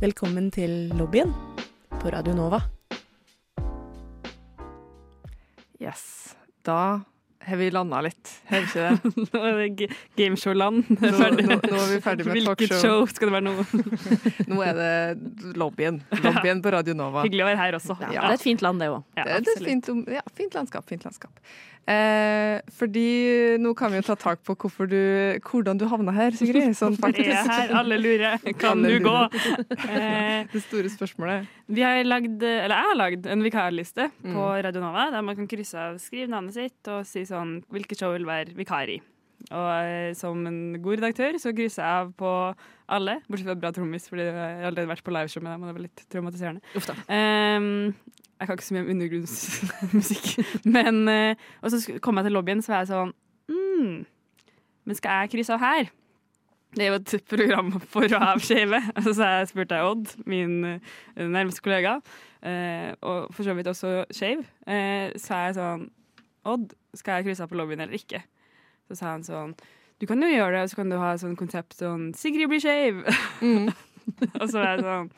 Velkommen 0.00 0.48
til 0.50 0.74
lobbyen 0.98 1.30
på 1.94 2.10
Radio 2.10 2.34
Nova. 2.34 2.58
Yes. 5.78 6.34
Da 6.66 7.04
har 7.46 7.56
vi 7.60 7.68
landa 7.70 8.00
litt, 8.02 8.32
har 8.50 8.64
vi 8.64 8.66
ikke 8.66 8.82
det? 8.82 9.10
Nå 9.30 9.42
er 9.46 9.60
det 9.60 9.88
gameshow-land. 10.18 10.88
Nå, 10.90 11.10
nå, 11.12 11.60
nå 11.62 11.78
er 11.84 11.92
vi 11.92 12.00
ferdig 12.02 12.26
med 12.26 12.40
talkshow. 12.48 12.56
Hvilket 12.58 12.74
show 12.82 13.06
skal 13.06 13.30
det 13.30 13.36
være 13.36 13.46
nå? 13.46 13.54
Nå 14.50 14.58
er 14.66 14.80
det 14.80 15.54
lobbyen. 15.62 16.02
Lobbyen 16.24 16.64
på 16.66 16.74
Radio 16.74 16.98
Nova. 16.98 17.22
Hyggelig 17.28 17.46
å 17.46 17.48
være 17.52 17.62
her 17.62 17.78
også. 17.78 18.00
Ja, 18.02 18.10
Det 18.26 18.32
er 18.32 18.38
et 18.40 18.46
fint 18.48 18.66
land, 18.66 18.82
det 18.82 18.90
òg. 18.90 19.06
Ja, 19.14 19.30
Det 19.30 19.38
er 19.38 19.46
et 19.54 19.70
fint, 19.70 19.94
ja, 20.18 20.26
fint 20.34 20.58
landskap. 20.58 20.90
Fint 20.90 21.06
landskap. 21.06 21.46
Eh, 21.86 22.58
fordi 22.74 23.56
nå 23.62 23.70
kan 23.78 23.92
vi 23.92 24.00
jo 24.00 24.06
ta 24.08 24.16
tak 24.18 24.40
på 24.42 24.56
hvorfor 24.58 24.88
du, 24.90 24.96
hvordan 25.46 25.78
du 25.78 25.84
havna 25.86 26.10
her, 26.16 26.34
Sigrid. 26.34 26.72
Sånn 26.74 26.96
Jeg 27.14 27.28
er 27.30 27.46
her, 27.46 27.74
alle 27.78 27.98
lurer. 28.00 28.38
Kan 28.58 28.82
Alle 28.82 28.96
du 28.98 29.04
gå? 29.06 29.16
Eh, 29.86 30.46
Det 30.50 30.62
store 30.64 30.90
spørsmålet. 30.90 31.46
vi 31.70 31.82
har 31.86 32.02
lagd, 32.04 32.42
eller 32.42 32.74
jeg 32.74 32.88
har 32.90 32.98
lagd 32.98 33.26
en 33.30 33.42
vikarliste 33.46 34.08
på 34.24 34.34
Mm. 34.34 34.62
Radio 34.66 34.80
Nova, 34.82 35.10
der 35.14 35.22
man 35.22 35.36
kan 35.38 35.46
krysse 35.46 35.78
av, 35.78 35.98
skrive 36.02 36.26
navnet 36.32 36.54
sitt 36.58 36.88
og 36.90 37.06
si 37.06 37.22
sånn 37.24 37.60
hvilket 37.70 37.98
show 38.02 38.12
vil 38.16 38.26
være 38.26 38.56
vikar 38.58 38.90
i. 38.90 38.98
Og 39.52 39.70
eh, 39.86 40.10
som 40.18 40.42
en 40.48 40.80
god 40.82 40.98
redaktør 40.98 41.38
så 41.38 41.52
krysser 41.54 41.84
jeg 41.86 42.02
av 42.02 42.12
på 42.18 42.30
alle, 42.88 43.20
bortsett 43.30 43.46
fra 43.46 43.54
Bra 43.62 43.70
trommis, 43.76 44.08
fordi 44.10 44.26
jeg 44.26 44.34
har 44.34 44.66
allerede 44.72 44.90
vært 44.90 45.04
på 45.06 45.14
liveshow 45.14 45.42
med 45.44 45.52
dem, 45.54 45.62
og 45.62 45.68
det 45.70 45.76
var 45.78 45.86
litt 45.86 46.04
traumatiserende. 46.10 46.62
Uff 46.74 46.88
da. 46.90 46.96
Jeg 48.36 48.48
kan 48.48 48.56
ikke 48.56 48.66
så 48.66 48.74
mye 48.76 48.84
om 48.84 48.90
undergrunnsmusikk. 48.94 50.26
Men 50.76 51.08
eh, 51.08 51.46
Og 51.62 51.72
så 51.72 51.98
kom 52.04 52.18
jeg 52.20 52.28
til 52.28 52.36
lobbyen, 52.36 52.62
så 52.62 52.74
var 52.74 52.82
jeg 52.84 52.90
sånn 52.92 53.14
mm, 53.48 53.94
Men 54.84 54.98
skal 54.98 55.22
jeg 55.22 55.32
krysse 55.36 55.56
av 55.56 55.64
her? 55.64 55.90
Det 56.76 56.84
er 56.84 56.90
jo 56.92 56.98
et 56.98 57.28
program 57.30 57.70
for 57.88 58.04
å 58.12 58.22
avskjeve. 58.34 58.82
Altså, 58.96 59.14
så 59.16 59.30
jeg 59.30 59.50
spurte 59.52 59.78
jeg 59.78 59.92
Odd, 59.92 60.16
min 60.28 60.56
eh, 60.68 60.96
nærmeste 61.22 61.64
kollega, 61.64 61.96
eh, 62.44 62.90
og 63.00 63.30
for 63.32 63.46
så 63.46 63.54
vidt 63.56 63.70
også 63.72 64.02
skeiv, 64.12 64.44
så 64.66 65.38
er 65.38 65.46
jeg 65.46 65.56
sånn 65.56 65.86
Odd, 66.46 66.74
skal 66.94 67.18
jeg 67.18 67.30
krysse 67.30 67.46
av 67.46 67.50
på 67.50 67.58
lobbyen 67.58 67.82
eller 67.82 67.96
ikke? 67.96 68.20
Så 68.86 68.98
sa 68.98 69.14
han 69.14 69.24
sånn 69.26 69.56
Du 69.98 70.06
kan 70.06 70.20
jo 70.22 70.28
gjøre 70.28 70.58
det, 70.58 70.62
og 70.66 70.70
så 70.70 70.78
kan 70.82 70.92
du 70.92 70.98
ha 71.00 71.14
et 71.14 71.22
sånt 71.22 71.38
konsept 71.40 71.78
sånn 71.78 72.10
'Sigrid 72.14 72.50
blir 72.52 72.60
skeiv'. 72.60 73.00
Mm. 73.40 73.72
og 74.40 74.46
så 74.50 74.60
er 74.60 74.68
jeg 74.74 74.84
sånn 74.84 75.10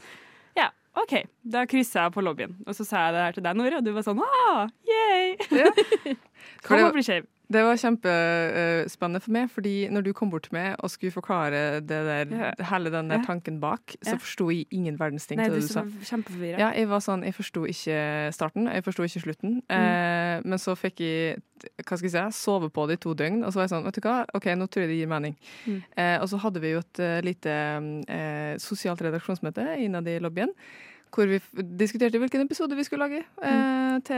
OK, 0.99 1.15
da 1.47 1.65
krysser 1.69 2.07
jeg 2.07 2.15
på 2.15 2.23
lobbyen. 2.25 2.57
Og 2.67 2.75
så 2.77 2.87
sa 2.87 3.07
jeg 3.07 3.17
det 3.17 3.25
her 3.25 3.37
til 3.37 3.45
deg, 3.47 3.59
Nora, 3.59 3.81
og 3.81 3.87
du 3.87 3.93
var 3.95 4.07
sånn 4.07 4.23
ah, 4.25 4.71
yay! 4.89 5.37
Ja. 5.55 5.69
Kom 6.67 6.83
og 6.83 6.95
bli 6.97 7.05
skeiv. 7.07 7.29
Det 7.51 7.63
var 7.65 7.79
kjempespennende 7.81 9.21
for 9.25 9.31
meg, 9.33 9.47
fordi 9.51 9.89
når 9.89 10.03
du 10.05 10.13
kom 10.13 10.29
bort 10.31 10.43
til 10.49 10.53
meg 10.53 10.75
og 10.85 10.91
skulle 10.93 11.13
forklare 11.15 11.81
det 11.81 11.89
der, 11.89 12.27
Ja. 12.29 12.51
hele 12.75 12.91
den 12.93 13.09
der 13.09 13.23
tanken 13.25 13.59
bak, 13.61 13.97
så 14.05 14.11
Ja. 14.13 14.17
forsto 14.19 14.51
jeg 14.51 14.67
ingen 14.71 14.99
verdens 14.99 15.27
ting 15.27 15.39
til 15.41 15.53
det 15.53 15.63
du 15.63 15.67
sa. 15.69 15.83
Nei, 15.83 16.59
Ja, 16.59 16.71
jeg 16.77 16.89
var 16.89 16.99
sånn, 17.01 17.25
jeg 17.25 17.35
forsto 17.35 17.65
ikke 17.65 18.33
starten, 18.35 18.67
jeg 18.73 18.85
forsto 18.85 19.03
ikke 19.03 19.21
slutten. 19.23 19.63
Mm. 19.71 19.71
Eh, 19.71 20.41
men 20.45 20.59
så 20.59 20.77
fikk 20.77 21.01
jeg 21.01 21.41
hva 21.85 21.97
skal 21.99 22.11
jeg 22.11 22.33
si, 22.33 22.39
sove 22.45 22.69
på 22.71 22.87
det 22.87 22.99
i 22.99 23.03
to 23.03 23.15
døgn, 23.15 23.43
og 23.45 23.51
så 23.53 23.55
var 23.57 23.63
jeg 23.63 23.71
sånn, 23.71 23.85
vet 23.85 23.95
du 23.95 24.01
hva, 24.03 24.27
OK, 24.35 24.45
nå 24.55 24.69
tror 24.69 24.83
jeg 24.85 24.89
det 24.89 24.99
gir 25.01 25.09
mening. 25.09 25.35
Mm. 25.67 25.83
Eh, 25.97 26.19
og 26.21 26.29
så 26.29 26.39
hadde 26.39 26.61
vi 26.61 26.71
jo 26.73 26.79
et 26.79 26.99
eh, 27.01 27.21
lite 27.23 27.49
eh, 28.09 28.57
sosialt 28.59 29.01
redaksjonsmøte 29.01 29.79
innad 29.81 30.07
i 30.07 30.19
lobbyen, 30.21 30.51
hvor 31.11 31.27
vi 31.27 31.41
diskuterte 31.63 32.19
hvilken 32.21 32.43
episode 32.45 32.77
vi 32.77 32.85
skulle 32.85 33.09
lage 33.09 33.25
Mm. 33.43 33.97
eh, 33.97 34.01
til 34.01 34.17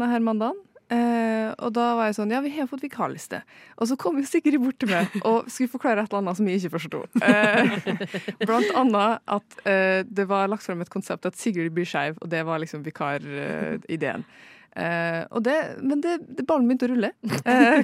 denne 0.00 0.20
mandagen. 0.24 0.56
Eh, 0.92 1.48
og 1.62 1.72
da 1.76 1.86
var 1.96 2.08
jeg 2.08 2.18
sånn, 2.18 2.32
ja, 2.34 2.42
vi 2.44 2.52
har 2.56 2.68
fått 2.70 2.84
vikarliste. 2.84 3.42
Og 3.78 3.88
så 3.88 3.96
kom 4.00 4.18
jo 4.20 4.26
Sigrid 4.28 4.60
bort 4.62 4.78
til 4.82 4.90
meg 4.92 5.12
og 5.28 5.48
skulle 5.52 5.72
forklare 5.72 6.04
et 6.04 6.12
eller 6.12 6.22
annet 6.22 6.40
som 6.40 6.48
jeg 6.50 6.60
ikke 6.60 6.74
forsto. 6.76 7.04
Uh, 7.22 8.42
blant 8.48 8.72
annet 8.82 9.22
at 9.36 9.60
uh, 9.64 10.00
det 10.04 10.26
var 10.30 10.50
lagt 10.52 10.66
frem 10.66 10.82
et 10.84 10.92
konsept 10.92 11.28
at 11.28 11.38
Sigrid 11.38 11.72
blir 11.74 11.88
skeiv, 11.88 12.18
og 12.20 12.32
det 12.32 12.42
var 12.48 12.60
liksom 12.62 12.84
vikarideen. 12.86 14.26
Det, 14.72 15.54
men 15.84 16.00
det, 16.00 16.14
det 16.32 16.46
ballen 16.48 16.64
begynte 16.64 16.86
å 16.86 16.92
rulle, 16.94 17.10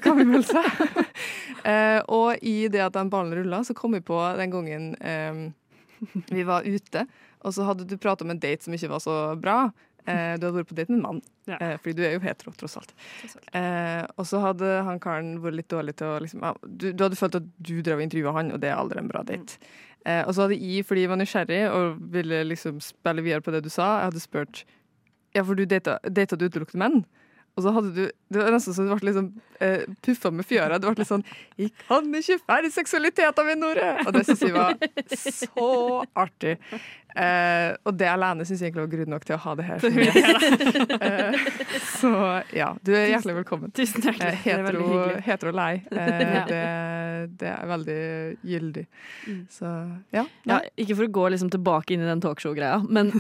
kan 0.04 0.14
vi 0.16 0.24
vel 0.24 0.44
si. 0.48 0.62
og 2.16 2.40
i 2.40 2.54
det 2.72 2.80
at 2.80 2.94
den 2.96 3.10
ballen 3.12 3.34
rulla, 3.36 3.60
så 3.60 3.76
kom 3.76 3.92
vi 3.92 4.00
på 4.00 4.16
den 4.38 4.54
gangen 4.54 4.86
um, 4.96 5.42
vi 6.32 6.46
var 6.48 6.64
ute, 6.64 7.04
og 7.44 7.52
så 7.54 7.66
hadde 7.68 7.84
du 7.84 7.98
pratet 8.00 8.24
om 8.24 8.32
en 8.32 8.40
date 8.40 8.64
som 8.64 8.72
ikke 8.72 8.88
var 8.94 9.04
så 9.04 9.18
bra. 9.36 9.58
Eh, 10.08 10.34
du 10.40 10.46
hadde 10.48 10.60
vært 10.62 10.70
på 10.70 10.76
date 10.78 10.90
med 10.94 10.98
en 10.98 11.04
mann, 11.04 11.18
Ja. 11.50 11.58
eh, 11.60 11.74
fordi 11.82 11.94
du 11.98 12.02
er 12.08 12.14
jo 12.16 12.20
hetero, 12.24 12.52
tross 12.56 12.76
alt. 12.80 12.94
Eh, 13.52 14.06
og 14.16 14.24
så 14.28 14.40
hadde 14.42 14.70
han 14.88 15.00
karen 15.04 15.34
vært 15.44 15.58
litt 15.58 15.68
dårlig 15.72 15.96
til 16.00 16.06
å 16.14 16.18
liksom, 16.24 16.42
ja, 16.46 16.54
du, 16.64 16.88
du 16.92 17.04
hadde 17.04 17.18
følt 17.20 17.38
at 17.40 17.50
du 17.58 17.74
drev 17.82 18.00
og 18.00 18.06
intervjua 18.08 18.32
han, 18.38 18.52
og 18.56 18.60
det 18.64 18.70
er 18.72 18.78
aldri 18.80 19.02
en 19.02 19.10
bra 19.12 19.22
date. 19.28 19.58
Eh, 20.06 20.22
og 20.24 20.32
så 20.34 20.46
hadde 20.46 20.56
jeg, 20.60 20.86
fordi 20.88 21.04
jeg 21.04 21.12
var 21.12 21.20
nysgjerrig 21.20 21.62
og 21.74 22.02
ville 22.14 22.42
liksom 22.48 22.80
spille 22.84 23.24
videre 23.26 23.44
på 23.44 23.52
det 23.52 23.64
du 23.66 23.70
sa, 23.70 23.98
jeg 24.00 24.12
hadde 24.12 24.24
spurt 24.24 24.64
Ja, 25.36 25.42
for 25.44 25.54
du 25.58 25.66
data, 25.68 25.98
data 26.08 26.36
du 26.40 26.46
utelukkende 26.48 26.80
menn? 26.86 27.02
Og 27.58 27.64
så 27.64 27.72
hadde 27.74 27.90
du 27.90 28.04
Det 28.30 28.38
var 28.38 28.52
nesten 28.54 28.72
så 28.76 28.84
du 28.86 28.92
ble 28.94 29.10
liksom 29.10 29.26
eh, 29.60 29.82
puffa 30.06 30.30
med 30.30 30.46
fjøra. 30.46 30.78
Du 30.78 30.86
ble 30.86 31.00
litt 31.02 31.08
sånn 31.10 31.24
'Jeg 31.58 31.72
kan 31.88 32.06
ikke 32.14 32.36
være 32.46 32.70
seksualiteten 32.70 33.46
min, 33.48 33.58
Nore!' 33.58 34.06
Og 34.06 34.12
det 34.14 34.22
syns 34.28 34.40
jeg 34.46 34.54
var 34.54 34.78
så 35.10 36.04
artig. 36.14 36.54
Eh, 37.16 37.72
og 37.88 37.96
det 37.98 38.08
alene 38.10 38.44
syns 38.46 38.60
jeg 38.60 38.68
egentlig 38.70 38.84
var 38.84 38.90
grunn 38.92 39.12
nok 39.14 39.24
til 39.26 39.36
å 39.36 39.40
ha 39.42 39.54
det 39.58 39.64
her. 39.68 39.78
eh, 41.08 41.46
så 41.96 42.10
ja, 42.54 42.68
du 42.84 42.92
er 42.94 43.08
hjertelig 43.14 43.38
velkommen. 43.40 43.72
Tusen 43.74 44.04
takk. 44.04 44.20
Det 44.20 44.56
veldig 44.68 44.84
hetero, 44.84 45.22
hetero 45.30 45.54
lei. 45.56 45.72
Eh, 45.98 46.26
Ja. 46.28 46.42
det, 46.48 46.58
det 47.40 47.48
er 47.50 47.66
veldig 47.68 47.96
gyldig. 48.46 48.84
Mm. 49.26 49.40
Så 49.52 49.70
ja. 50.14 50.22
Ja, 50.48 50.58
ikke 50.78 50.96
for 50.98 51.06
å 51.08 51.12
gå 51.18 51.24
liksom 51.34 51.50
tilbake 51.52 51.94
inn 51.94 52.04
i 52.04 52.08
den 52.08 52.20
talkshow-greia, 52.22 52.78
men 52.88 53.10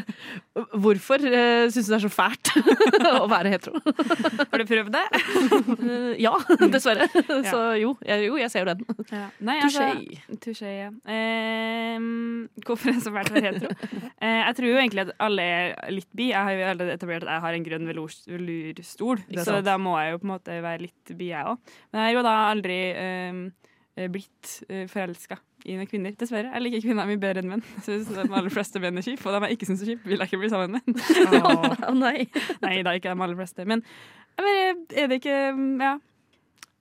hvorfor 0.82 1.22
uh, 1.22 1.66
syns 1.70 1.86
du 1.86 1.92
det 1.92 1.98
er 2.00 2.04
så 2.04 2.10
fælt 2.12 2.50
å 3.22 3.28
være 3.30 3.52
hetero? 3.54 3.80
Har 4.50 4.62
du 4.62 4.66
prøvd 4.68 4.92
det? 4.96 5.04
Ja, 6.22 6.34
dessverre. 6.72 7.06
Så 7.46 7.62
jo, 7.80 7.94
jeg, 8.06 8.26
jo, 8.28 8.38
jeg 8.40 8.52
ser 8.52 8.64
jo 8.66 8.70
den. 8.72 8.84
Ja. 9.12 9.26
Nei, 9.46 9.58
Touché. 9.64 9.86
altså, 9.86 10.38
touché, 10.44 10.72
ja. 10.80 10.90
Ehm, 11.14 12.48
hvorfor 12.66 12.90
er 12.92 12.98
det 12.98 13.04
så 13.06 13.09
fælt 13.14 13.32
å 13.32 13.36
være 13.36 13.50
hetero? 13.50 13.74
Eh, 14.20 14.38
jeg 14.40 14.56
tror 14.58 14.68
jo 14.68 14.78
egentlig 14.80 15.04
at 15.06 15.12
alle 15.24 15.44
er 15.48 15.92
litt 15.94 16.10
bi. 16.16 16.26
Jeg 16.30 16.46
har 16.46 16.56
jo 16.56 16.64
allerede 16.72 16.96
etablert 16.98 17.24
at 17.24 17.34
jeg 17.34 17.44
har 17.46 17.56
en 17.56 17.66
grønn 17.68 17.90
velurstol, 17.90 19.22
så 19.40 19.60
da 19.64 19.76
må 19.80 19.94
jeg 20.00 20.14
jo 20.14 20.22
på 20.22 20.28
en 20.28 20.34
måte 20.34 20.58
være 20.64 20.84
litt 20.86 21.14
bi, 21.16 21.30
jeg 21.30 21.54
òg. 21.54 21.72
Men 21.90 22.02
jeg 22.02 22.08
har 22.08 22.18
jo 22.18 22.24
da 22.26 22.34
aldri 22.50 22.80
eh, 22.92 23.40
blitt 24.08 24.52
uh, 24.70 24.84
forelska 24.90 25.38
i 25.68 25.76
noen 25.76 25.88
kvinner, 25.88 26.14
dessverre. 26.16 26.52
Jeg 26.54 26.64
liker 26.64 26.84
kvinner 26.86 27.08
mye 27.08 27.20
bedre 27.20 27.42
enn 27.42 27.50
menn. 27.50 27.64
Jeg 27.76 27.84
synes 27.84 28.12
de 28.14 28.24
aller 28.24 28.52
fleste 28.52 28.80
menn 28.82 29.00
er 29.00 29.04
kjipe, 29.04 29.26
og 29.28 29.34
de 29.34 29.48
jeg 29.48 29.58
ikke 29.58 29.68
syns 29.68 29.82
er 29.84 29.90
kjipe, 29.92 30.08
vil 30.08 30.22
jeg 30.22 30.30
ikke 30.30 30.40
bli 30.40 30.52
sammen 30.52 30.78
med. 30.78 31.02
Oh. 31.36 31.92
Nei. 32.04 32.28
Nei, 32.62 32.74
da 32.86 32.94
ikke 32.96 33.12
de 33.12 33.26
aller 33.26 33.36
fleste. 33.36 33.66
Men 33.68 33.84
bare, 34.38 34.54
er 34.96 35.10
det 35.10 35.20
ikke 35.20 35.40
mm, 35.56 35.74
Ja. 35.84 35.96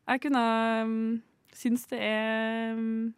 Jeg 0.09 0.21
kunne 0.23 0.43
um, 0.83 0.93
synes 1.53 1.83
det 1.91 1.99
er 2.01 2.71
um. 2.73 3.13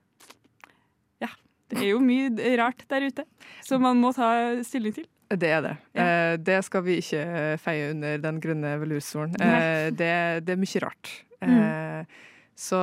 Det 1.71 1.85
er 1.85 1.93
jo 1.93 2.01
mye 2.03 2.53
rart 2.59 2.85
der 2.91 3.07
ute 3.07 3.25
som 3.65 3.83
man 3.83 3.99
må 4.01 4.11
ta 4.15 4.31
stilling 4.67 4.95
til. 4.95 5.07
Det 5.31 5.47
er 5.47 5.61
det. 5.63 5.75
Ja. 5.95 6.05
Eh, 6.05 6.33
det 6.43 6.57
skal 6.67 6.83
vi 6.83 6.97
ikke 6.99 7.23
feie 7.63 7.91
under 7.93 8.19
den 8.19 8.41
grønne 8.43 8.73
velursolen. 8.81 9.37
Eh, 9.39 9.87
det, 9.95 10.11
det 10.47 10.55
er 10.55 10.59
mye 10.59 10.83
rart. 10.83 11.11
Eh, 11.41 12.17
så, 12.61 12.81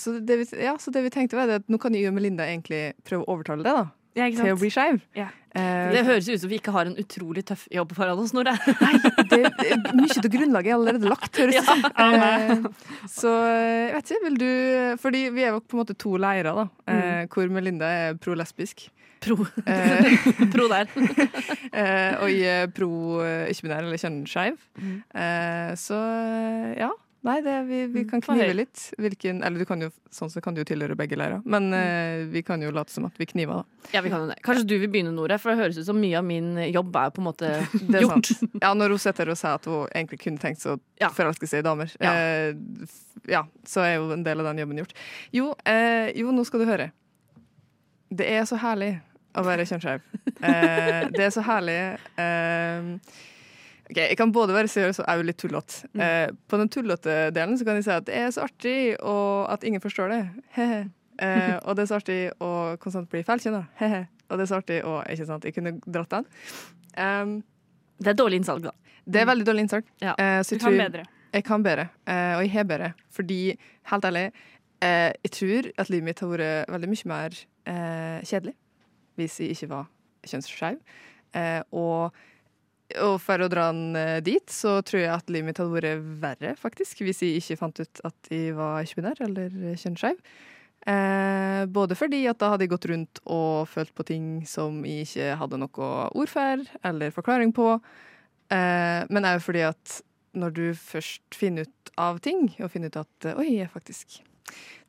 så, 0.00 0.16
det 0.24 0.38
vi, 0.40 0.46
ja, 0.64 0.72
så 0.80 0.90
det 0.90 1.04
vi 1.04 1.12
tenkte 1.12 1.38
var 1.38 1.52
at 1.58 1.68
nå 1.70 1.78
kan 1.78 1.94
jeg 1.94 2.08
og 2.08 2.16
Melinda 2.16 2.46
egentlig 2.48 2.94
prøve 3.06 3.26
å 3.26 3.36
overtale 3.36 3.62
det 3.62 3.74
da, 3.76 3.84
Ja, 4.16 4.30
til 4.32 4.54
å 4.54 4.58
bli 4.58 4.72
skeiv. 4.72 5.02
Ja. 5.54 5.60
Eh, 5.62 5.92
Det 5.94 6.04
høres 6.08 6.28
ut 6.28 6.40
som 6.42 6.50
vi 6.50 6.58
ikke 6.58 6.72
har 6.74 6.88
en 6.90 6.96
utrolig 6.98 7.44
tøff 7.46 7.66
jobb 7.72 7.92
foran 7.94 8.18
oss, 8.18 8.32
Snorre. 8.32 8.56
det, 9.30 9.42
det, 9.60 9.76
mye 9.94 10.18
av 10.18 10.26
grunnlaget 10.32 10.72
er 10.72 10.78
allerede 10.78 11.10
lagt, 11.12 11.38
høres 11.38 11.54
det 11.54 11.62
ut 11.62 11.68
som. 11.68 11.84
Eh, 12.04 13.06
så 13.10 13.34
jeg 13.38 13.94
vet 13.94 14.10
ikke, 14.10 14.24
vil 14.26 14.40
du 14.42 14.50
Fordi 15.04 15.22
vi 15.34 15.44
er 15.46 15.54
jo 15.54 15.62
på 15.62 15.76
en 15.78 15.82
måte 15.84 15.96
to 15.98 16.16
leirer, 16.18 16.50
da. 16.58 16.66
Eh, 16.90 17.22
hvor 17.30 17.48
Melinda 17.54 17.86
er 18.08 18.18
pro-lesbisk. 18.18 18.88
Pro, 19.24 19.38
Eh, 19.64 20.26
pro 20.52 20.66
der. 20.68 20.90
eh, 21.80 22.12
og 22.20 22.28
jeg 22.28 22.44
er 22.66 22.66
pro 22.76 22.90
eh, 23.24 23.46
ikke-binær 23.54 23.86
eller 23.86 24.00
kjønnsskeiv. 24.02 24.58
Mm. 24.76 24.98
Eh, 25.22 25.70
så 25.80 26.00
ja. 26.76 26.90
Nei, 27.24 27.38
det, 27.40 27.52
vi, 27.64 27.78
vi 27.88 28.02
kan 28.04 28.20
knive 28.20 28.52
litt. 28.52 28.80
Hvilken, 29.00 29.38
eller 29.46 29.62
du 29.62 29.64
kan 29.64 29.80
jo, 29.80 29.86
sånn 30.12 30.28
så 30.28 30.42
kan 30.44 30.52
du 30.52 30.60
jo 30.60 30.66
tilhøre 30.68 30.92
begge 30.98 31.16
leirer. 31.16 31.40
Men 31.48 31.70
eh, 31.72 32.26
vi 32.28 32.42
kan 32.44 32.60
jo 32.60 32.68
late 32.76 32.92
som 32.92 33.06
at 33.08 33.16
vi 33.16 33.24
kniver, 33.30 33.62
da. 33.62 33.88
Ja, 33.94 34.02
vi 34.04 34.10
kan 34.12 34.20
jo 34.26 34.28
det. 34.28 34.36
Kanskje 34.44 34.66
du 34.68 34.74
vil 34.82 34.90
begynne, 34.92 35.14
Nore, 35.16 35.38
for 35.40 35.54
det 35.54 35.62
høres 35.62 35.78
ut 35.80 35.86
som 35.88 35.96
mye 35.96 36.18
av 36.20 36.26
min 36.28 36.50
jobb 36.68 36.92
er 37.00 37.14
på 37.16 37.22
en 37.22 37.28
måte 37.30 37.48
Det 37.94 38.02
gjort. 38.04 38.28
sant. 38.28 38.58
Ja, 38.60 38.74
når 38.76 38.92
hun 38.96 39.00
sitter 39.06 39.32
og 39.32 39.40
sier 39.40 39.56
at 39.56 39.64
hun 39.70 39.86
egentlig 39.96 40.20
kunne 40.26 40.42
tenkt 40.44 40.60
seg 40.60 40.76
å 40.76 40.80
Ja. 41.00 41.08
forelske 41.16 41.48
seg 41.48 41.64
i 41.64 41.66
damer, 41.70 41.96
Ja. 42.04 42.12
eh, 42.12 42.92
ja, 43.32 43.42
så 43.64 43.80
er 43.88 43.94
jo 43.96 44.10
en 44.12 44.22
del 44.28 44.44
av 44.44 44.50
den 44.52 44.60
jobben 44.66 44.82
gjort. 44.84 44.92
Jo, 45.32 45.54
eh, 45.64 46.12
jo, 46.20 46.28
nå 46.36 46.44
skal 46.44 46.60
du 46.60 46.68
høre. 46.68 46.90
Det 48.14 48.28
er 48.36 48.44
så 48.46 48.60
herlig 48.60 48.98
å 49.34 49.42
være 49.48 49.64
kjønnsskeiv. 49.66 50.04
Eh, 50.44 51.08
det 51.16 51.24
er 51.24 51.32
så 51.34 51.42
herlig 51.48 51.78
eh, 52.20 52.92
Ok, 53.90 53.96
Jeg 53.96 54.16
kan 54.16 54.32
både 54.32 54.54
være 54.56 54.68
seriøs 54.72 55.00
og 55.02 55.06
også 55.06 55.24
litt 55.28 55.38
tullete. 55.40 55.88
Eh, 56.00 56.30
på 56.48 56.56
den 56.60 56.70
tullete 56.72 57.16
delen 57.36 57.58
så 57.60 57.66
kan 57.68 57.76
jeg 57.76 57.84
si 57.84 57.90
at 57.92 58.06
det 58.08 58.14
er 58.16 58.30
så 58.32 58.46
artig 58.46 58.76
og 59.00 59.50
at 59.52 59.64
ingen 59.64 59.82
forstår 59.84 60.08
det. 60.14 60.20
Hehe. 60.56 60.78
Eh, 61.20 61.56
og 61.66 61.76
det 61.76 61.84
er 61.84 61.90
så 61.90 61.98
artig 62.00 62.20
å 62.40 62.52
konstant 62.80 63.10
bli 63.12 63.20
feilkjønna. 63.26 63.64
Hehe. 63.82 64.06
Og 64.30 64.38
det 64.40 64.46
er 64.46 64.50
så 64.50 64.60
artig 64.62 64.78
å 64.88 65.02
Ikke 65.12 65.26
sant, 65.28 65.44
jeg 65.44 65.54
kunne 65.56 65.74
dratt 65.84 66.10
den. 66.16 66.24
Um, 66.96 67.34
Det 68.00 68.10
er 68.14 68.16
dårlig 68.18 68.40
innsalg, 68.40 68.64
da. 68.64 68.72
det 69.06 69.20
er 69.20 69.28
veldig 69.28 69.44
dårlig 69.46 69.66
innsalg. 69.66 69.84
Ja. 70.02 70.14
Eh, 70.18 70.40
så 70.42 70.56
Du 70.56 70.64
kan 70.64 70.78
bedre. 70.80 71.04
Jeg 71.34 71.44
kan 71.44 71.62
bedre, 71.62 71.88
eh, 72.06 72.34
og 72.38 72.42
jeg 72.42 72.50
har 72.54 72.64
bedre. 72.64 72.92
Fordi, 73.12 73.56
helt 73.90 74.04
ærlig, 74.04 74.24
eh, 74.82 75.12
jeg 75.24 75.30
tror 75.30 75.68
at 75.78 75.90
livet 75.90 76.04
mitt 76.08 76.20
har 76.20 76.28
vært 76.32 76.70
veldig 76.70 76.88
mye 76.88 77.10
mer 77.10 77.36
eh, 77.66 78.20
kjedelig 78.24 78.54
hvis 79.18 79.38
jeg 79.40 79.50
ikke 79.54 79.68
var 79.70 79.84
kjønnsskeiv. 80.26 80.78
Eh, 81.34 81.62
og, 81.72 82.14
og 83.00 83.16
for 83.22 83.40
å 83.40 83.50
dra 83.50 83.70
den 83.72 83.96
eh, 83.98 84.18
dit, 84.24 84.44
så 84.52 84.78
tror 84.86 85.00
jeg 85.02 85.12
at 85.14 85.30
livet 85.32 85.48
mitt 85.48 85.60
hadde 85.60 85.74
vært 85.74 86.08
verre, 86.22 86.56
faktisk, 86.60 87.00
hvis 87.06 87.22
jeg 87.24 87.40
ikke 87.40 87.60
fant 87.60 87.80
ut 87.80 88.02
at 88.04 88.32
jeg 88.32 88.56
var 88.58 88.84
ikke-binær 88.84 89.22
eller 89.24 89.78
kjønnsskeiv. 89.80 90.20
Eh, 90.84 91.64
både 91.72 91.96
fordi 91.96 92.26
at 92.28 92.42
da 92.42 92.50
hadde 92.52 92.66
jeg 92.66 92.74
gått 92.74 92.88
rundt 92.90 93.20
og 93.24 93.70
følt 93.72 93.94
på 93.96 94.04
ting 94.04 94.26
som 94.48 94.82
jeg 94.84 95.06
ikke 95.06 95.30
hadde 95.40 95.60
noe 95.62 95.92
ord 96.12 96.32
for 96.32 96.66
eller 96.84 97.14
forklaring 97.14 97.54
på. 97.56 97.70
Eh, 98.52 99.00
men 99.08 99.30
òg 99.30 99.40
fordi 99.44 99.64
at 99.64 100.02
når 100.36 100.54
du 100.54 100.64
først 100.76 101.38
finner 101.38 101.64
ut 101.64 101.92
av 102.00 102.18
ting, 102.20 102.48
og 102.58 102.72
finner 102.72 102.92
ut 102.92 103.00
at 103.00 103.30
eh, 103.30 103.38
oi, 103.40 103.48
jeg 103.54 103.68
er 103.68 103.72
faktisk 103.72 104.18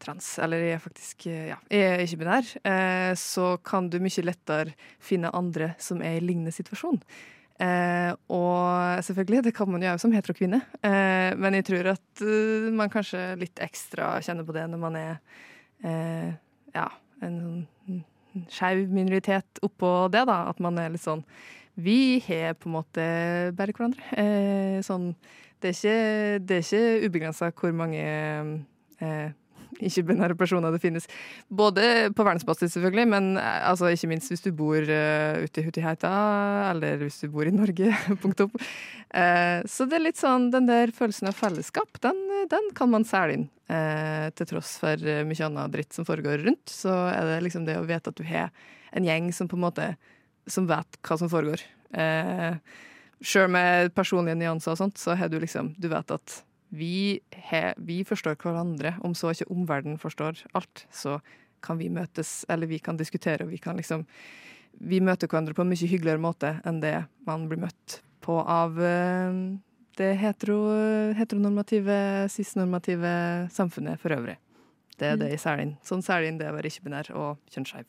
trans, 0.03 0.33
eller 0.43 0.59
jeg 0.59 0.75
er 0.75 0.83
faktisk 0.83 1.27
eh, 1.31 1.45
ja, 1.53 1.59
jeg 1.71 1.93
er 1.93 2.03
ikke 2.03 2.19
binær, 2.23 2.51
eh, 2.67 3.13
så 3.19 3.53
kan 3.63 3.87
du 3.91 4.01
mye 4.03 4.25
lettere 4.25 4.75
finne 4.99 5.31
andre 5.37 5.73
som 5.79 6.03
er 6.03 6.19
i 6.19 6.25
lignende 6.25 6.53
situasjon. 6.55 6.99
Eh, 7.63 8.11
og 8.35 9.03
selvfølgelig, 9.07 9.43
det 9.45 9.53
kan 9.55 9.69
man 9.71 9.83
jo 9.83 9.93
òg 9.93 10.01
som 10.03 10.11
heterokvinne, 10.11 10.59
eh, 10.83 11.31
men 11.39 11.55
jeg 11.55 11.69
tror 11.69 11.93
at 11.93 12.23
uh, 12.25 12.67
man 12.75 12.91
kanskje 12.91 13.21
litt 13.39 13.61
ekstra 13.63 14.17
kjenner 14.25 14.43
på 14.43 14.55
det 14.57 14.65
når 14.67 14.81
man 14.81 14.97
er 14.99 15.13
eh, 15.87 16.33
ja, 16.75 16.89
en 17.23 17.39
sånn 17.39 18.03
skeiv 18.51 18.89
minoritet 18.91 19.61
oppå 19.63 20.09
det, 20.11 20.25
da. 20.27 20.41
At 20.51 20.59
man 20.63 20.75
er 20.81 20.91
litt 20.91 21.05
sånn 21.05 21.23
Vi 21.79 22.19
har 22.27 22.55
på 22.59 22.69
en 22.69 22.75
måte 22.77 23.05
bare 23.55 23.75
hverandre. 23.75 24.03
Eh, 24.19 24.79
sånn 24.83 25.13
Det 25.63 25.71
er 25.71 25.77
ikke, 25.77 26.43
det 26.43 26.59
ikke 26.65 27.07
ubegrensa 27.07 27.51
hvor 27.55 27.71
mange 27.75 28.03
eh, 28.03 29.29
ikke-binære 29.79 30.37
personer 30.39 30.73
det 30.75 30.81
finnes. 30.83 31.07
Både 31.49 32.11
på 32.15 32.25
verdensbasis, 32.25 32.75
selvfølgelig, 32.75 33.07
men 33.11 33.31
eh, 33.41 33.69
altså, 33.69 33.91
ikke 33.93 34.11
minst 34.11 34.31
hvis 34.31 34.45
du 34.45 34.51
bor 34.55 34.79
uh, 34.79 35.41
ute 35.43 35.61
i 35.61 35.65
Hutiheita, 35.65 36.13
eller 36.71 37.03
hvis 37.03 37.21
du 37.23 37.29
bor 37.33 37.47
i 37.47 37.55
Norge, 37.55 37.91
punktum. 38.23 38.53
Uh, 39.11 39.61
så 39.69 39.89
det 39.89 39.99
er 39.99 40.07
litt 40.07 40.21
sånn, 40.21 40.49
den 40.53 40.69
der 40.69 40.93
følelsen 40.95 41.31
av 41.31 41.37
fellesskap, 41.39 41.99
den, 42.05 42.19
den 42.51 42.71
kan 42.77 42.91
man 42.93 43.07
selge 43.07 43.39
inn. 43.39 43.49
Uh, 43.65 44.29
til 44.37 44.45
tross 44.51 44.75
for 44.77 45.01
eh, 45.09 45.23
mye 45.25 45.45
annet 45.47 45.71
dritt 45.73 45.95
som 45.95 46.05
foregår 46.05 46.43
rundt, 46.45 46.69
så 46.69 46.93
er 47.09 47.31
det 47.31 47.37
liksom 47.47 47.63
det 47.65 47.79
å 47.79 47.87
vite 47.87 48.11
at 48.11 48.19
du 48.19 48.21
har 48.27 48.51
en 48.93 49.07
gjeng 49.07 49.31
som 49.33 49.49
på 49.49 49.57
en 49.57 49.63
måte 49.63 49.87
som 50.45 50.67
vet 50.69 50.99
hva 51.01 51.17
som 51.17 51.31
foregår. 51.31 51.63
Uh, 51.89 52.61
Sjøl 53.25 53.49
med 53.49 53.89
personlige 53.97 54.37
nyanser 54.37 54.75
og 54.75 54.79
sånt, 54.83 54.99
så 55.01 55.15
har 55.17 55.31
du 55.31 55.39
liksom 55.41 55.71
Du 55.81 55.87
vet 55.89 56.11
at 56.13 56.35
vi, 56.75 57.19
he, 57.49 57.61
vi 57.77 58.01
forstår 58.07 58.37
hverandre. 58.41 58.95
Om 59.05 59.15
så 59.17 59.33
ikke 59.33 59.49
omverdenen 59.53 59.99
forstår 60.01 60.43
alt, 60.57 60.85
så 60.93 61.19
kan 61.65 61.79
vi 61.81 61.89
møtes, 61.89 62.43
eller 62.51 62.69
vi 62.69 62.79
kan 62.83 62.99
diskutere, 62.99 63.45
og 63.45 63.53
vi 63.53 63.61
kan 63.61 63.77
liksom 63.79 64.05
Vi 64.75 64.97
møter 64.99 65.29
hverandre 65.31 65.53
på 65.55 65.63
en 65.63 65.69
mye 65.71 65.87
hyggeligere 65.87 66.19
måte 66.19 66.49
enn 66.67 66.81
det 66.83 67.05
man 67.23 67.45
blir 67.47 67.61
møtt 67.61 68.01
på 68.19 68.41
av 68.43 68.75
eh, 68.83 69.37
det 69.95 70.09
hetero, 70.19 70.57
heteronormative, 71.15 72.27
cis-normative 72.33 73.13
samfunnet 73.55 74.01
for 74.01 74.11
øvrig. 74.11 74.35
Det 74.99 75.07
er 75.13 75.19
det 75.19 75.29
i 75.31 75.39
Sælin. 75.39 75.77
Sånn 75.83 76.03
Sælin, 76.03 76.35
det 76.39 76.49
å 76.51 76.57
være 76.57 76.67
ikke-binær 76.71 77.13
og 77.15 77.39
kjønnsskeiv. 77.51 77.87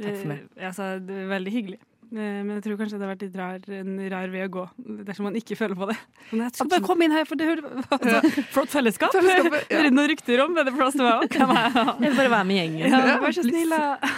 Takk 0.00 0.18
for 0.20 0.28
meg. 0.34 0.44
Eh, 0.56 0.66
altså, 0.68 0.90
det 1.04 1.16
er 1.22 1.32
veldig 1.32 1.54
hyggelig. 1.56 1.80
Eh, 2.10 2.40
Men 2.42 2.56
jeg 2.56 2.64
tror 2.64 2.78
kanskje 2.80 2.98
det 2.98 3.06
har 3.06 3.12
vært 3.14 3.22
litt 3.26 3.36
rar, 3.38 3.60
en 3.80 3.92
rar 4.10 4.32
vei 4.32 4.42
å 4.46 4.50
gå 4.50 4.64
dersom 5.06 5.28
man 5.28 5.36
ikke 5.38 5.54
føler 5.58 5.78
på 5.78 5.86
det. 5.90 5.96
Men 6.32 6.48
jeg 6.48 6.66
bare 6.72 6.82
komme 6.86 7.06
inn 7.06 7.14
her, 7.14 7.24
for 7.28 7.38
det 7.38 7.46
hører 7.46 7.68
altså, 7.96 8.42
Flott 8.54 8.72
fellesskap. 8.72 9.14
Ja. 9.20 9.44
Hører 9.70 9.90
noen 9.94 10.08
rykter 10.10 10.42
om, 10.44 10.56
bedre 10.56 10.74
plass 10.74 10.96
til 10.98 11.06
meg 11.06 11.22
òg? 11.28 11.36
Jeg 12.02 12.10
vil 12.10 12.18
bare 12.18 12.32
være 12.34 12.48
med 12.50 12.58
gjengen. 12.58 12.90
ja, 12.90 13.18
Vær 13.22 13.36
så 13.36 13.44
snill, 13.46 13.70
da. 13.76 14.10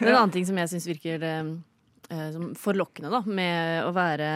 En 0.00 0.14
annen 0.14 0.32
ting 0.32 0.46
som 0.48 0.56
jeg 0.56 0.70
syns 0.70 0.86
virker 0.88 1.24
eh, 1.26 1.50
forlokkende 2.56 3.10
da, 3.12 3.20
med 3.26 3.84
å 3.84 3.90
være 3.94 4.30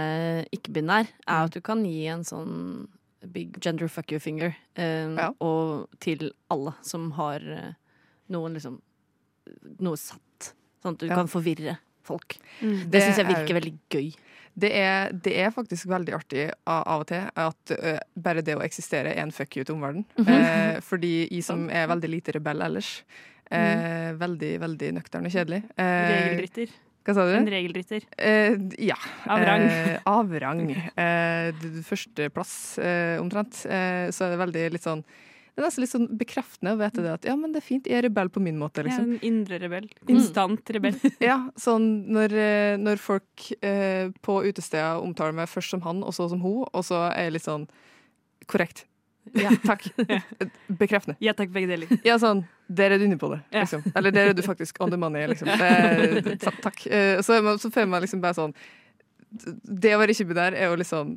ikke-binær, 0.55 1.09
er 1.25 1.47
at 1.49 1.55
du 1.57 1.63
kan 1.65 1.81
gi 1.87 2.05
en 2.13 2.25
sånn 2.27 2.53
big 3.33 3.57
gender 3.65 3.89
fuck 3.89 4.11
you 4.13 4.19
finger 4.21 4.51
uh, 4.77 5.15
Ja. 5.17 5.31
og 5.41 5.87
til 6.05 6.27
alle 6.53 6.75
som 6.85 7.07
har 7.17 7.41
uh, 7.41 7.71
noen 8.29 8.53
liksom 8.59 8.77
noe 9.81 9.97
satt. 9.97 10.51
Sånn 10.85 10.93
at 10.99 11.01
du 11.01 11.07
Ja. 11.09 11.17
kan 11.17 11.31
forvirre 11.33 11.79
folk. 12.05 12.37
Mm. 12.61 12.79
Det 12.91 13.03
syns 13.03 13.17
jeg 13.21 13.27
er- 13.27 13.35
virker 13.35 13.59
veldig 13.61 13.75
gøy. 13.91 14.13
Det 14.55 14.69
er, 14.79 15.11
det 15.11 15.33
er 15.43 15.51
faktisk 15.51 15.89
veldig 15.91 16.13
artig 16.15 16.45
av 16.71 17.01
og 17.03 17.09
til 17.11 17.25
at 17.35 17.73
uh, 17.75 17.99
bare 18.15 18.43
det 18.47 18.55
å 18.55 18.63
eksistere 18.63 19.11
er 19.11 19.25
en 19.25 19.33
fuck 19.35 19.57
you 19.59 19.65
til 19.67 19.75
omverdenen. 19.75 20.05
eh, 20.29 20.79
fordi 20.81 21.27
jeg 21.27 21.43
som 21.43 21.65
er 21.75 21.89
veldig 21.91 22.11
lite 22.13 22.37
rebell 22.37 22.63
ellers, 22.63 23.03
eh, 23.51 24.13
veldig, 24.15 24.53
veldig 24.63 24.93
nøktern 25.01 25.27
og 25.27 25.35
kjedelig 25.35 25.65
eh, 25.75 26.07
Regeldrytter. 26.13 26.77
Hva 27.05 27.13
sa 27.19 27.27
En 27.37 27.45
du? 27.45 27.51
regeldrytter. 27.53 28.07
Eh, 28.17 28.55
ja. 28.87 28.95
Av 29.29 29.43
rang. 29.45 29.67
Eh, 29.69 29.99
av 30.09 30.31
rang. 30.41 30.63
Førsteplass, 31.85 32.79
omtrent. 33.21 33.55
Så 33.65 34.25
er 34.27 34.35
det 34.35 34.41
veldig 34.41 34.65
litt 34.77 34.87
sånn 34.87 35.03
Det 35.55 35.63
er 35.63 35.67
nesten 35.69 35.85
litt 35.85 35.93
sånn 35.93 36.07
bekreftende 36.19 36.73
å 36.75 36.79
vite 36.81 37.03
det 37.05 37.11
at 37.15 37.27
ja, 37.29 37.35
men 37.39 37.53
det 37.55 37.61
er 37.61 37.67
fint, 37.69 37.85
jeg 37.87 38.01
er 38.01 38.03
rebell 38.09 38.27
på 38.35 38.41
min 38.43 38.57
måte, 38.59 38.83
Jeg 38.83 38.91
er 38.91 39.05
liksom. 39.05 39.13
en 39.15 39.27
indre 39.29 39.59
rebell. 39.63 39.85
Konstant 40.09 40.71
rebell. 40.75 40.97
Ja, 41.23 41.37
sånn 41.57 41.85
når, 42.11 42.35
eh, 42.35 42.75
når 42.83 42.99
folk 42.99 43.45
eh, 43.63 44.09
på 44.27 44.41
utesteder 44.49 44.99
omtaler 45.05 45.37
meg 45.39 45.47
først 45.53 45.71
som 45.77 45.85
han, 45.87 46.03
og 46.03 46.11
så 46.17 46.27
som 46.33 46.43
hun, 46.43 46.65
og 46.67 46.83
så 46.85 47.05
er 47.13 47.29
jeg 47.29 47.37
litt 47.37 47.47
sånn 47.47 47.69
korrekt. 48.51 48.83
Ja, 49.39 49.55
takk. 49.71 49.87
Bekreftende. 50.83 51.15
Ja 51.25 51.33
takk, 51.39 51.55
begge 51.55 51.71
deler. 51.71 51.95
Ja, 52.05 52.19
sånn 52.21 52.43
Der 52.69 52.91
er 52.93 52.99
du 52.99 53.05
inne 53.07 53.17
på 53.21 53.31
det, 53.33 53.39
Ja. 53.55 53.63
liksom. 53.63 53.87
Eller 53.97 54.11
der 54.13 54.33
er 54.33 54.35
du 54.37 54.43
faktisk 54.45 54.83
on 54.85 54.91
the 54.91 54.99
money, 55.01 55.23
liksom. 55.31 55.49
Det, 55.55 56.35
ta, 56.43 56.51
takk. 56.67 56.83
Eh, 56.91 57.23
Så, 57.23 57.39
så 57.63 57.71
føler 57.71 57.89
man 57.95 58.03
liksom 58.05 58.21
bare 58.21 58.35
sånn 58.37 58.53
Det 59.65 59.95
å 59.95 60.03
være 60.03 60.15
kibbe 60.19 60.35
der 60.37 60.55
er 60.59 60.69
jo 60.73 60.77
liksom 60.83 61.15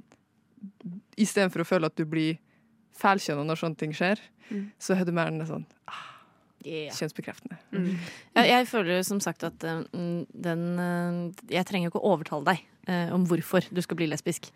Istedenfor 1.17 1.63
å 1.65 1.67
føle 1.67 1.89
at 1.89 1.97
du 1.97 2.05
blir 2.05 2.37
feilkjønna 2.99 3.45
når 3.47 3.61
sånne 3.63 3.77
ting 3.83 3.93
skjer, 3.97 4.19
Mm. 4.47 4.69
så 4.79 4.95
er 4.95 5.03
du 5.03 5.11
mer 5.11 5.27
enn 5.27 5.41
sånn 5.45 5.65
Yeah. 6.65 6.91
kjønnsbekreftende. 6.91 7.55
Mm. 7.71 7.97
Jeg, 8.35 8.47
jeg 8.49 8.65
føler 8.67 9.03
som 9.05 9.19
sagt 9.23 9.43
at 9.45 9.61
mm, 9.93 10.25
den 10.33 10.63
uh, 10.79 11.19
Jeg 11.53 11.63
trenger 11.69 11.85
jo 11.87 11.91
ikke 11.93 12.01
å 12.01 12.09
overtale 12.15 12.43
deg 12.49 12.63
uh, 12.89 13.13
om 13.15 13.23
hvorfor 13.29 13.63
du 13.71 13.79
skal 13.85 13.95
bli 13.99 14.07
lesbisk. 14.09 14.49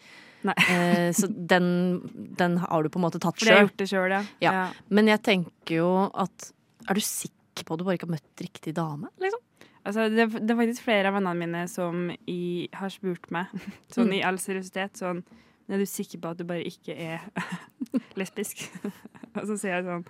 Nei. 0.44 0.56
uh, 0.58 1.12
så 1.16 1.30
den, 1.54 2.02
den 2.36 2.58
har 2.64 2.84
du 2.84 2.90
på 2.92 3.00
en 3.00 3.06
måte 3.06 3.22
tatt 3.22 3.40
sjøl. 3.40 3.70
Ja. 4.12 4.24
ja. 4.42 4.52
Ja. 4.52 4.66
Men 4.90 5.08
jeg 5.08 5.22
tenker 5.24 5.78
jo 5.78 5.92
at 6.12 6.50
Er 6.90 6.98
du 6.98 7.04
sikker 7.06 7.64
på 7.70 7.78
at 7.78 7.80
du 7.80 7.86
bare 7.86 8.00
ikke 8.00 8.10
har 8.10 8.16
møtt 8.18 8.44
riktig 8.44 8.74
dame? 8.76 9.08
Liksom? 9.22 9.40
Altså, 9.86 10.10
det, 10.12 10.26
det 10.42 10.52
er 10.52 10.60
faktisk 10.60 10.84
flere 10.90 11.12
av 11.14 11.16
vennene 11.20 11.38
mine 11.46 11.64
som 11.72 12.10
i, 12.28 12.68
har 12.74 12.92
spurt 12.92 13.30
meg, 13.32 13.54
sånn 13.94 14.10
Mm. 14.10 14.18
i 14.18 14.24
all 14.26 14.42
seriøsitet, 14.42 15.00
sånn 15.00 15.22
Er 15.70 15.82
du 15.82 15.88
sikker 15.88 16.22
på 16.22 16.32
at 16.34 16.40
du 16.42 16.46
bare 16.48 16.66
ikke 16.68 16.96
er 16.96 17.26
lesbisk? 18.20 18.64
Og 19.38 19.44
så 19.48 19.58
sier 19.58 19.78
jeg 19.78 19.88
sånn 19.88 20.06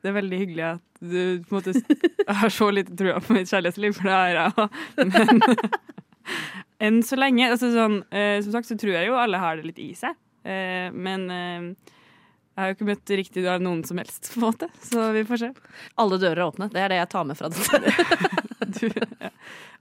Det 0.00 0.10
er 0.10 0.16
veldig 0.16 0.40
hyggelig 0.42 0.66
at 0.68 1.00
du 1.00 1.42
på 1.48 1.58
en 1.58 1.60
måte 1.60 2.34
har 2.40 2.52
så 2.54 2.70
lite 2.72 2.96
trua 2.98 3.20
på 3.24 3.36
mitt 3.36 3.50
kjærlighetsliv, 3.50 3.96
for 3.96 4.10
det 4.10 4.18
har 4.18 4.36
jeg. 4.36 4.52
Men 5.10 5.42
enn 6.80 7.00
så 7.04 7.18
lenge 7.18 7.48
altså 7.50 7.72
sånn, 7.74 8.02
eh, 8.12 8.38
Som 8.44 8.54
sagt 8.54 8.70
så 8.70 8.76
tror 8.80 8.94
jeg 8.96 9.08
jo 9.10 9.18
alle 9.18 9.40
har 9.40 9.58
det 9.58 9.70
litt 9.70 9.80
i 9.82 9.90
seg. 9.98 10.16
Eh, 10.44 10.88
men 10.92 11.26
eh, 11.34 11.96
jeg 12.54 12.62
har 12.62 12.70
jo 12.70 12.76
ikke 12.76 12.88
møtt 12.90 13.12
riktig 13.20 13.44
av 13.48 13.62
noen 13.64 13.82
som 13.88 14.00
helst, 14.00 14.32
på 14.34 14.40
en 14.40 14.46
måte. 14.46 14.68
Så 14.84 15.10
vi 15.16 15.24
får 15.28 15.42
se. 15.42 15.50
Alle 16.02 16.20
dører 16.20 16.42
er 16.42 16.46
åpne. 16.48 16.70
Det 16.72 16.82
er 16.82 16.92
det 16.92 17.00
jeg 17.00 17.12
tar 17.12 17.28
med 17.28 17.38
fra 17.38 17.48
dette. 17.52 18.39
Du, 18.76 18.86
ja. 18.92 19.30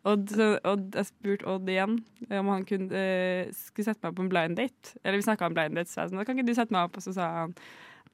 Odd, 0.07 0.29
så 0.31 0.47
Odd, 0.63 0.95
jeg 0.95 1.09
spurte 1.09 1.47
Odd 1.51 1.69
igjen 1.69 1.97
om 2.31 2.49
han 2.53 2.65
kunne, 2.67 2.95
eh, 2.95 3.51
skulle 3.55 3.89
sette 3.89 4.05
meg 4.07 4.15
på 4.15 4.23
en 4.23 4.31
blind 4.31 4.59
date. 4.59 4.95
Eller 5.03 5.19
vi 5.19 5.27
snakka 5.27 5.49
om 5.49 5.57
blind 5.57 5.75
date, 5.79 5.91
så 5.91 6.05
jeg 6.05 6.13
sa 6.13 6.23
kan 6.23 6.39
ikke 6.39 6.47
du 6.47 6.55
sette 6.57 6.75
meg 6.75 6.87
opp? 6.87 6.99
Og 6.99 7.05
så 7.05 7.15
sa 7.17 7.29
han 7.41 7.55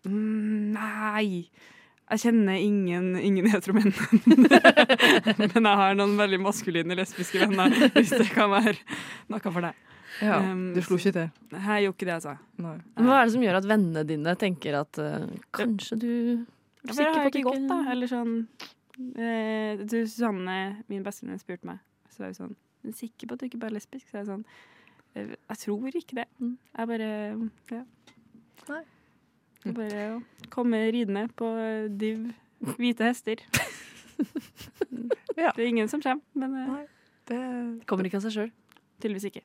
mm, 0.06 0.76
nei. 0.76 1.46
Jeg 2.06 2.22
kjenner 2.22 2.60
ingen, 2.62 3.16
ingen 3.18 3.50
heteromenn. 3.54 3.94
Men 5.42 5.70
jeg 5.70 5.80
har 5.82 5.98
noen 5.98 6.18
veldig 6.20 6.42
maskuline 6.44 6.98
lesbiske 6.98 7.42
venner, 7.42 7.74
hvis 7.96 8.14
det 8.14 8.30
kan 8.34 8.52
være 8.54 8.78
noe 9.34 9.42
for 9.50 9.70
deg. 9.70 9.82
Ja, 10.22 10.38
Um, 10.40 10.70
du 10.72 10.80
slo 10.80 10.96
ikke 10.96 11.12
til. 11.12 11.32
Jeg 11.52 11.84
gjorde 11.84 11.96
ikke 11.98 12.06
det, 12.08 12.14
altså. 12.14 12.36
Nei. 12.64 12.78
Men 12.96 13.08
Hva 13.10 13.18
er 13.18 13.26
det 13.28 13.34
som 13.34 13.42
gjør 13.44 13.58
at 13.60 13.66
vennene 13.68 14.04
dine 14.08 14.36
tenker 14.40 14.78
at 14.80 15.00
uh, 15.02 15.26
kanskje 15.56 15.98
du 16.00 16.12
er 16.14 16.94
sikker 16.94 17.10
det 17.10 17.10
at 17.10 17.18
jeg 17.20 17.34
ikke 17.34 17.50
godt, 17.50 17.66
da. 17.72 17.80
Eller 17.92 18.12
sånn 18.12 18.32
eh, 18.98 19.82
du, 19.84 19.98
Susanne, 20.08 20.84
min 20.90 21.04
bestevenninne, 21.04 21.40
spurte 21.42 21.68
meg. 21.70 21.80
Så 22.10 22.24
var 22.24 22.32
hun 22.32 22.38
sånn 22.40 22.56
Er 22.86 22.92
du 22.92 22.96
sikker 22.96 23.28
på 23.28 23.34
at 23.36 23.42
du 23.42 23.46
ikke 23.50 23.60
bare 23.60 23.74
er 23.74 23.78
lesbisk? 23.80 24.08
Så 24.10 24.18
er 24.18 24.24
jeg 24.24 24.30
sånn 24.32 24.46
«Eh, 25.16 25.32
Jeg 25.50 25.58
tror 25.64 25.96
ikke 25.96 26.16
det. 26.22 26.28
Mm. 26.40 26.58
Jeg 26.78 26.88
bare 26.92 27.10
Ja. 27.72 27.84
Nei. 28.70 28.82
Jeg 29.66 29.74
bare 29.74 30.02
ja, 30.04 30.20
komme 30.54 30.78
ridende 30.94 31.28
på 31.36 31.48
div 31.98 32.28
hvite 32.78 33.08
hester. 33.10 33.42
Ja. 35.36 35.52
Det 35.56 35.64
er 35.64 35.68
ingen 35.68 35.90
som 35.92 36.02
kommer, 36.02 36.24
men 36.34 36.54
eh, 36.56 36.86
Det, 37.28 37.40
Kommer 37.90 38.06
ikke 38.08 38.22
av 38.22 38.28
seg 38.28 38.32
sjøl. 38.38 38.52
tydeligvis 39.02 39.26
ikke. 39.32 39.42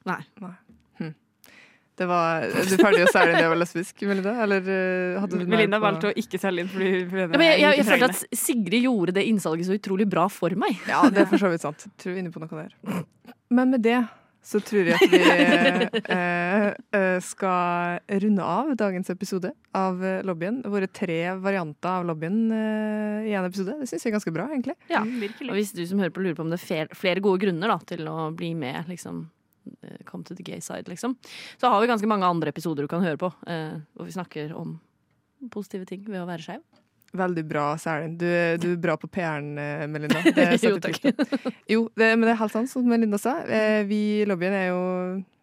Det 2.00 2.06
var 2.08 2.46
du 2.48 2.76
ferdig 2.80 3.02
å 3.04 3.10
selge 3.12 3.34
det 3.36 3.44
å 3.44 3.50
være 3.52 3.60
lesbisk, 3.60 4.04
Melinda? 4.08 4.32
Eller 4.44 4.70
eh, 4.72 5.18
hadde 5.20 5.40
du 5.40 5.50
Melinda 5.50 5.80
valgte 5.82 6.10
å 6.10 6.14
ikke 6.22 6.40
selge 6.40 6.64
inn 6.64 6.70
fordi 6.72 6.92
Ja, 7.04 7.26
men 7.34 7.44
jeg, 7.44 7.58
jeg, 7.60 7.80
jeg 7.80 7.88
følte 7.90 8.08
at 8.12 8.40
Sigrid 8.40 8.86
gjorde 8.86 9.16
det 9.18 9.26
innsalget 9.28 9.68
så 9.68 9.76
utrolig 9.76 10.08
bra 10.10 10.24
for 10.32 10.56
meg. 10.58 10.80
Ja, 10.88 11.02
det 11.12 11.26
er 11.26 11.28
for 11.30 11.42
så 11.42 11.52
vidt 11.52 11.66
sant. 11.66 11.84
Tror 12.00 12.14
vi 12.14 12.20
er 12.20 12.24
inne 12.24 12.32
på 12.32 12.42
noe 12.42 12.64
der. 12.64 13.04
Men 13.52 13.74
med 13.74 13.84
det 13.84 13.98
så 14.40 14.60
tror 14.64 14.88
jeg 14.88 14.96
at 14.96 15.12
vi 15.12 15.18
eh, 16.14 16.66
eh, 16.96 17.18
skal 17.24 18.00
runde 18.24 18.46
av 18.46 18.70
dagens 18.80 19.12
episode 19.12 19.52
av 19.76 20.00
eh, 20.04 20.22
Lobbyen. 20.24 20.62
Våre 20.72 20.88
tre 20.88 21.18
varianter 21.36 22.00
av 22.00 22.06
Lobbyen 22.08 22.38
eh, 22.56 23.28
i 23.28 23.34
en 23.36 23.48
episode. 23.50 23.76
Det 23.82 23.90
syns 23.90 24.06
jeg 24.06 24.12
er 24.12 24.16
ganske 24.16 24.32
bra, 24.34 24.48
egentlig. 24.48 24.78
Ja. 24.88 25.02
virkelig. 25.04 25.50
Og 25.52 25.60
hvis 25.60 25.74
du 25.76 25.84
som 25.84 26.00
hører 26.00 26.14
på 26.16 26.24
lurer 26.24 26.38
på 26.38 26.46
om 26.46 26.54
det 26.54 26.60
er 26.62 26.88
flere, 26.96 27.20
gode 27.20 27.44
grunner 27.44 27.74
da, 27.74 27.76
til 27.92 28.08
å 28.08 28.30
bli 28.36 28.54
med, 28.56 28.88
liksom 28.88 29.26
Come 30.09 30.24
to 30.24 30.35
the 30.35 30.44
gay 30.46 30.61
side, 30.61 30.88
liksom. 30.88 31.16
Så 31.61 31.70
har 31.70 31.80
vi 31.80 31.90
ganske 31.90 32.09
mange 32.11 32.28
andre 32.28 32.52
episoder 32.52 32.87
du 32.87 32.90
kan 32.90 33.04
høre 33.04 33.20
på, 33.20 33.33
eh, 33.46 33.80
hvor 33.94 34.09
vi 34.09 34.14
snakker 34.16 34.54
om 34.56 34.78
positive 35.52 35.87
ting 35.88 36.04
ved 36.09 36.20
å 36.20 36.28
være 36.28 36.44
skeiv. 36.44 36.64
Veldig 37.16 37.42
bra, 37.48 37.64
Sælen. 37.80 38.12
Du, 38.20 38.26
du 38.62 38.68
er 38.70 38.78
bra 38.78 38.94
på 39.00 39.09
PR-en, 39.11 39.56
eh, 39.59 39.87
Melinda. 39.90 40.20
Det 40.37 40.61
Jo, 40.62 40.76
takk. 40.83 41.00
Jo, 41.66 41.80
det, 41.98 42.12
men 42.14 42.28
det 42.28 42.37
er 42.37 42.38
helt 42.38 42.54
sant, 42.54 42.70
som 42.70 42.87
Melinda 42.87 43.18
sa. 43.18 43.40
Eh, 43.50 43.83
vi 43.88 44.00
i 44.20 44.28
lobbyen 44.28 44.54
er 44.54 44.66
jo 44.68 44.83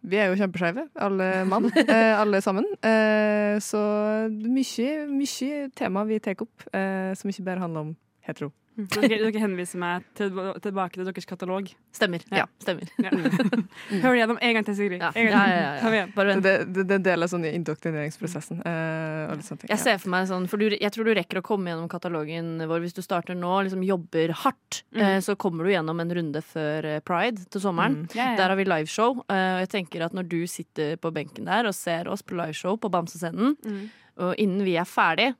Vi 0.08 0.16
er 0.16 0.30
jo 0.30 0.38
kjempeskeive, 0.38 0.86
alle 0.96 1.28
mann. 1.50 1.68
Eh, 1.98 2.14
alle 2.16 2.40
sammen. 2.44 2.64
Eh, 2.80 3.58
så 3.60 3.82
mye, 4.30 4.94
mye 5.10 5.68
tema 5.76 6.06
vi 6.08 6.20
tar 6.24 6.40
opp, 6.40 6.64
eh, 6.72 7.12
som 7.18 7.28
ikke 7.28 7.44
bare 7.50 7.64
handler 7.66 7.88
om 7.88 7.92
hetero. 8.24 8.52
Dere, 8.94 9.16
dere 9.24 9.40
henviser 9.42 9.80
meg 9.82 10.04
til, 10.14 10.30
tilbake 10.62 10.94
til 11.00 11.06
deres 11.08 11.26
katalog. 11.26 11.66
Stemmer. 11.94 12.22
Ja. 12.30 12.44
Ja, 12.44 12.46
stemmer. 12.62 12.86
Ja. 13.02 13.10
Hør 14.04 14.12
det 14.14 14.20
gjennom 14.20 14.38
en 14.40 14.52
gang 14.54 14.66
til, 14.68 14.76
Sigrid. 14.78 15.00
Ja. 15.02 15.08
Gang 15.16 15.26
Ja, 15.32 15.40
til. 15.42 15.56
ja, 15.58 15.72
ja, 15.82 15.90
ja. 15.98 16.04
Bare 16.14 16.34
vent. 16.34 16.44
det, 16.46 16.52
det, 16.76 16.84
det 16.86 16.94
er 16.94 17.00
en 17.00 17.06
del 17.08 17.26
av 17.26 17.32
sånn 17.32 17.46
i 17.48 17.52
indoktrineringsprosessen. 17.58 18.60
eh, 18.62 19.24
og 19.32 19.36
litt 19.40 19.48
sånne 19.48 19.62
ting. 19.64 19.72
Jeg 19.72 19.82
ser 19.82 19.98
for 20.02 20.12
meg 20.14 20.28
sånn, 20.30 20.46
for 20.52 20.62
du, 20.62 20.68
jeg 20.76 20.92
tror 20.94 21.08
du 21.08 21.12
rekker 21.18 21.40
å 21.40 21.44
komme 21.48 21.72
gjennom 21.72 21.88
katalogen 21.90 22.52
vår 22.70 22.84
hvis 22.86 22.94
du 22.98 23.02
starter 23.02 23.34
nå, 23.38 23.54
liksom 23.66 23.82
jobber 23.86 24.34
hardt. 24.44 24.82
Mm. 24.94 25.02
Uh, 25.02 25.18
så 25.26 25.34
kommer 25.40 25.66
du 25.66 25.72
gjennom 25.74 26.04
en 26.04 26.14
runde 26.20 26.44
før 26.46 26.86
eh, 26.94 27.00
pride 27.02 27.48
til 27.50 27.64
sommeren. 27.64 28.04
Mm. 28.04 28.14
Ja, 28.14 28.30
ja. 28.32 28.36
Der 28.44 28.52
har 28.54 28.60
vi 28.60 28.68
liveshow. 28.68 29.24
Uh, 29.26 29.58
og 29.58 29.64
jeg 29.66 29.72
tenker 29.74 30.06
at 30.06 30.14
når 30.16 30.30
du 30.30 30.38
sitter 30.50 30.94
på 31.02 31.10
benken 31.18 31.50
der 31.50 31.66
og 31.66 31.74
ser 31.76 32.06
oss 32.12 32.22
på 32.22 32.38
liveshow 32.38 32.78
på 32.78 32.92
Bamsescenen, 32.94 33.56
Mm. 33.64 33.88
og 34.22 34.34
innen 34.40 34.62
vi 34.66 34.76
er 34.78 34.86
ferdig, 34.88 35.32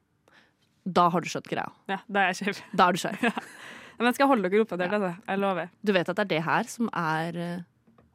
da 0.89 1.09
har 1.13 1.21
du 1.21 1.29
skjønt 1.29 1.49
greia. 1.51 1.69
Ja, 1.91 1.99
da 2.09 2.25
er 2.25 2.33
jeg 2.33 2.41
skjev. 2.41 2.63
Da 2.79 2.89
er 2.89 2.97
du 2.97 3.03
skeiv. 3.03 3.29
Men 3.99 4.07
jeg 4.13 4.15
skal 4.21 4.31
holde 4.31 4.49
dere 4.49 4.63
oppdatert, 4.65 4.93
altså. 4.95 5.13
Jeg 5.29 5.39
lover. 5.43 5.71
Du 5.83 5.93
vet 5.97 6.09
at 6.09 6.17
det 6.21 6.25
er 6.29 6.33
det 6.37 6.43
her 6.47 6.69
som 6.71 6.89
er 6.95 7.39
uh, 7.43 7.63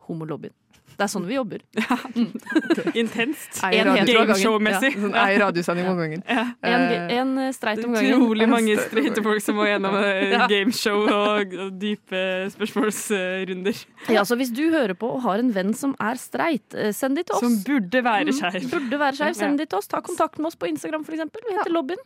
homolobbyen. 0.08 0.54
Det 0.94 1.02
er 1.08 1.10
sånn 1.10 1.24
vi 1.26 1.34
jobber. 1.40 1.64
Intenst. 3.02 3.58
En 3.66 3.90
hetero 3.96 4.22
av 4.22 4.28
gangen. 4.30 4.30
Gameshow-messig. 4.30 4.92
Ja. 5.02 5.24
ei 5.26 5.40
radiosending 5.42 5.88
om 5.90 5.98
gangen. 5.98 6.22
Ja. 6.30 6.44
En, 6.62 6.84
Eh, 6.94 7.14
en 7.18 7.32
eh, 7.42 7.50
streit 7.56 7.82
om 7.84 7.96
gangen. 7.98 8.14
Utrolig 8.14 8.48
mange 8.52 8.76
streite 8.78 9.24
folk 9.26 9.42
som 9.42 9.58
må 9.58 9.66
gjennom 9.68 9.96
Ja. 9.98 10.46
gameshow 10.52 11.02
og, 11.10 11.56
og 11.66 11.74
dype 11.82 12.22
spørsmålsrunder. 12.54 13.84
Ja, 14.14 14.24
så 14.28 14.38
hvis 14.40 14.54
du 14.54 14.64
hører 14.70 14.94
på 15.00 15.10
og 15.18 15.24
har 15.26 15.42
en 15.42 15.52
venn 15.56 15.74
som 15.78 15.96
er 16.00 16.20
streit, 16.22 16.78
send 16.96 17.18
de 17.18 17.24
til 17.26 17.36
oss. 17.40 17.44
Som 17.44 17.58
burde 17.66 18.04
være 18.06 18.30
Mm, 18.30 18.38
skeiv. 18.40 18.70
Burde 18.72 19.00
være 19.02 19.18
skeiv. 19.20 19.34
Send 19.42 19.58
de 19.60 19.66
til 19.66 19.78
oss. 19.82 19.88
Ta 19.92 20.00
kontakt 20.06 20.38
med 20.38 20.48
oss 20.54 20.56
på 20.56 20.70
Instagram, 20.70 21.04
eksempel. 21.10 21.42
Vi 21.50 21.58
heter 21.58 21.74
Lobbyen. 21.74 22.00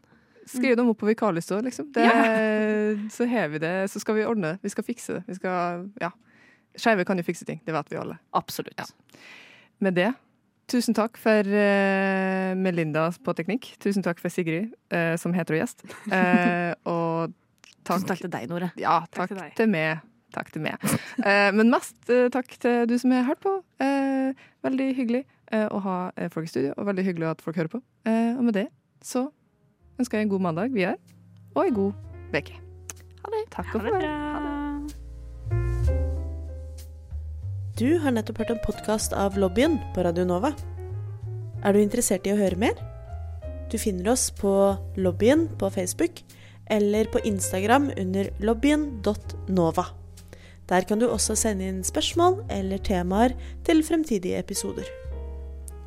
Skriv 0.48 0.78
dem 0.80 0.90
opp 0.92 1.00
på 1.02 1.10
vikarlista, 1.10 1.60
liksom. 1.62 1.90
Det, 1.96 2.08
Så 3.14 3.26
har 3.28 3.50
vi 3.52 3.60
det, 3.64 3.74
så 3.92 4.00
skal 4.00 4.16
vi 4.16 4.26
ordne 4.26 4.56
det. 4.56 4.64
Vi 4.64 4.72
skal 4.74 4.86
fikse 4.88 5.20
det. 5.20 5.24
Vi 5.28 5.36
skal, 5.40 5.88
ja. 6.02 6.12
Skeive 6.78 7.06
kan 7.06 7.18
jo 7.18 7.26
fikse 7.26 7.46
ting, 7.46 7.60
det 7.66 7.74
vet 7.74 7.92
vi 7.92 7.98
alle. 7.98 8.20
Absolutt. 8.38 8.94
Med 9.82 9.98
det, 9.98 10.12
tusen 10.70 10.96
takk 10.98 11.18
for 11.22 11.48
uh, 11.48 12.54
Melinda 12.58 13.08
på 13.24 13.34
teknikk. 13.38 13.72
Tusen 13.84 14.06
takk 14.06 14.22
for 14.22 14.34
Sigrid 14.34 14.74
uh, 14.94 15.16
som 15.20 15.34
hetero-gjest. 15.36 15.84
Uh, 16.12 16.74
og 16.86 17.34
takk, 17.82 17.98
Tusen 17.98 18.12
takk 18.12 18.24
til 18.26 18.34
deg, 18.34 18.46
Nore. 18.52 18.72
Ja, 18.80 19.00
Takk 19.10 19.34
takk, 19.34 19.56
til 19.56 19.64
til 19.64 19.74
meg. 19.74 20.06
Takk 20.36 20.52
til 20.54 20.62
meg. 20.62 20.82
Men 21.56 21.72
mest 21.72 22.10
takk 22.34 22.52
til 22.62 22.84
du 22.90 22.98
som 23.00 23.14
har 23.16 23.24
hørt 23.30 23.40
på. 23.42 23.54
Veldig 24.68 24.88
hyggelig 24.98 25.24
å 25.72 25.80
ha 25.86 25.96
folk 26.34 26.50
i 26.50 26.52
studio, 26.52 26.74
og 26.76 26.90
veldig 26.90 27.06
hyggelig 27.08 27.30
at 27.32 27.42
folk 27.42 27.58
hører 27.58 27.72
på. 27.72 27.80
Og 28.12 28.44
med 28.44 28.58
det 28.60 28.66
så 29.02 29.30
ønsker 30.00 30.18
jeg 30.20 30.28
en 30.28 30.34
god 30.34 30.46
mandag 30.46 30.74
videre, 30.74 30.98
og 31.56 31.68
en 31.68 31.74
god 31.74 31.94
uke. 32.34 32.60
Ha 33.24 33.34
det. 33.34 33.44
Takk 33.54 33.66
Ha 33.74 33.80
og 33.80 33.84
det 33.86 33.94
farvel. 33.94 34.02
bra. 34.02 34.38
Du 37.78 38.00
har 38.02 38.12
nettopp 38.14 38.40
hørt 38.42 38.56
en 38.56 38.64
podkast 38.64 39.14
av 39.14 39.38
Lobbyen 39.38 39.78
på 39.94 40.02
Radio 40.06 40.26
Nova. 40.26 40.50
Er 41.62 41.74
du 41.74 41.80
interessert 41.82 42.26
i 42.26 42.34
å 42.34 42.40
høre 42.40 42.58
mer? 42.58 42.74
Du 43.70 43.78
finner 43.78 44.14
oss 44.14 44.32
på 44.34 44.52
Lobbyen 44.98 45.48
på 45.60 45.70
Facebook 45.70 46.24
eller 46.74 47.06
på 47.12 47.22
Instagram 47.28 47.92
under 47.98 48.30
lobbyen.nova. 48.40 49.86
Der 50.68 50.88
kan 50.88 51.00
du 51.00 51.08
også 51.08 51.36
sende 51.40 51.68
inn 51.70 51.84
spørsmål 51.86 52.42
eller 52.52 52.82
temaer 52.84 53.36
til 53.68 53.84
fremtidige 53.86 54.40
episoder. 54.42 54.88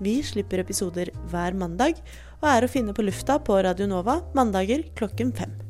Vi 0.01 0.23
slipper 0.25 0.63
episoder 0.63 1.11
hver 1.29 1.57
mandag 1.59 2.01
og 2.41 2.49
er 2.53 2.65
å 2.65 2.71
finne 2.73 2.95
på 2.97 3.05
lufta 3.05 3.39
på 3.45 3.59
Radio 3.65 3.89
Nova 3.91 4.21
mandager 4.37 4.87
klokken 4.97 5.35
fem. 5.37 5.70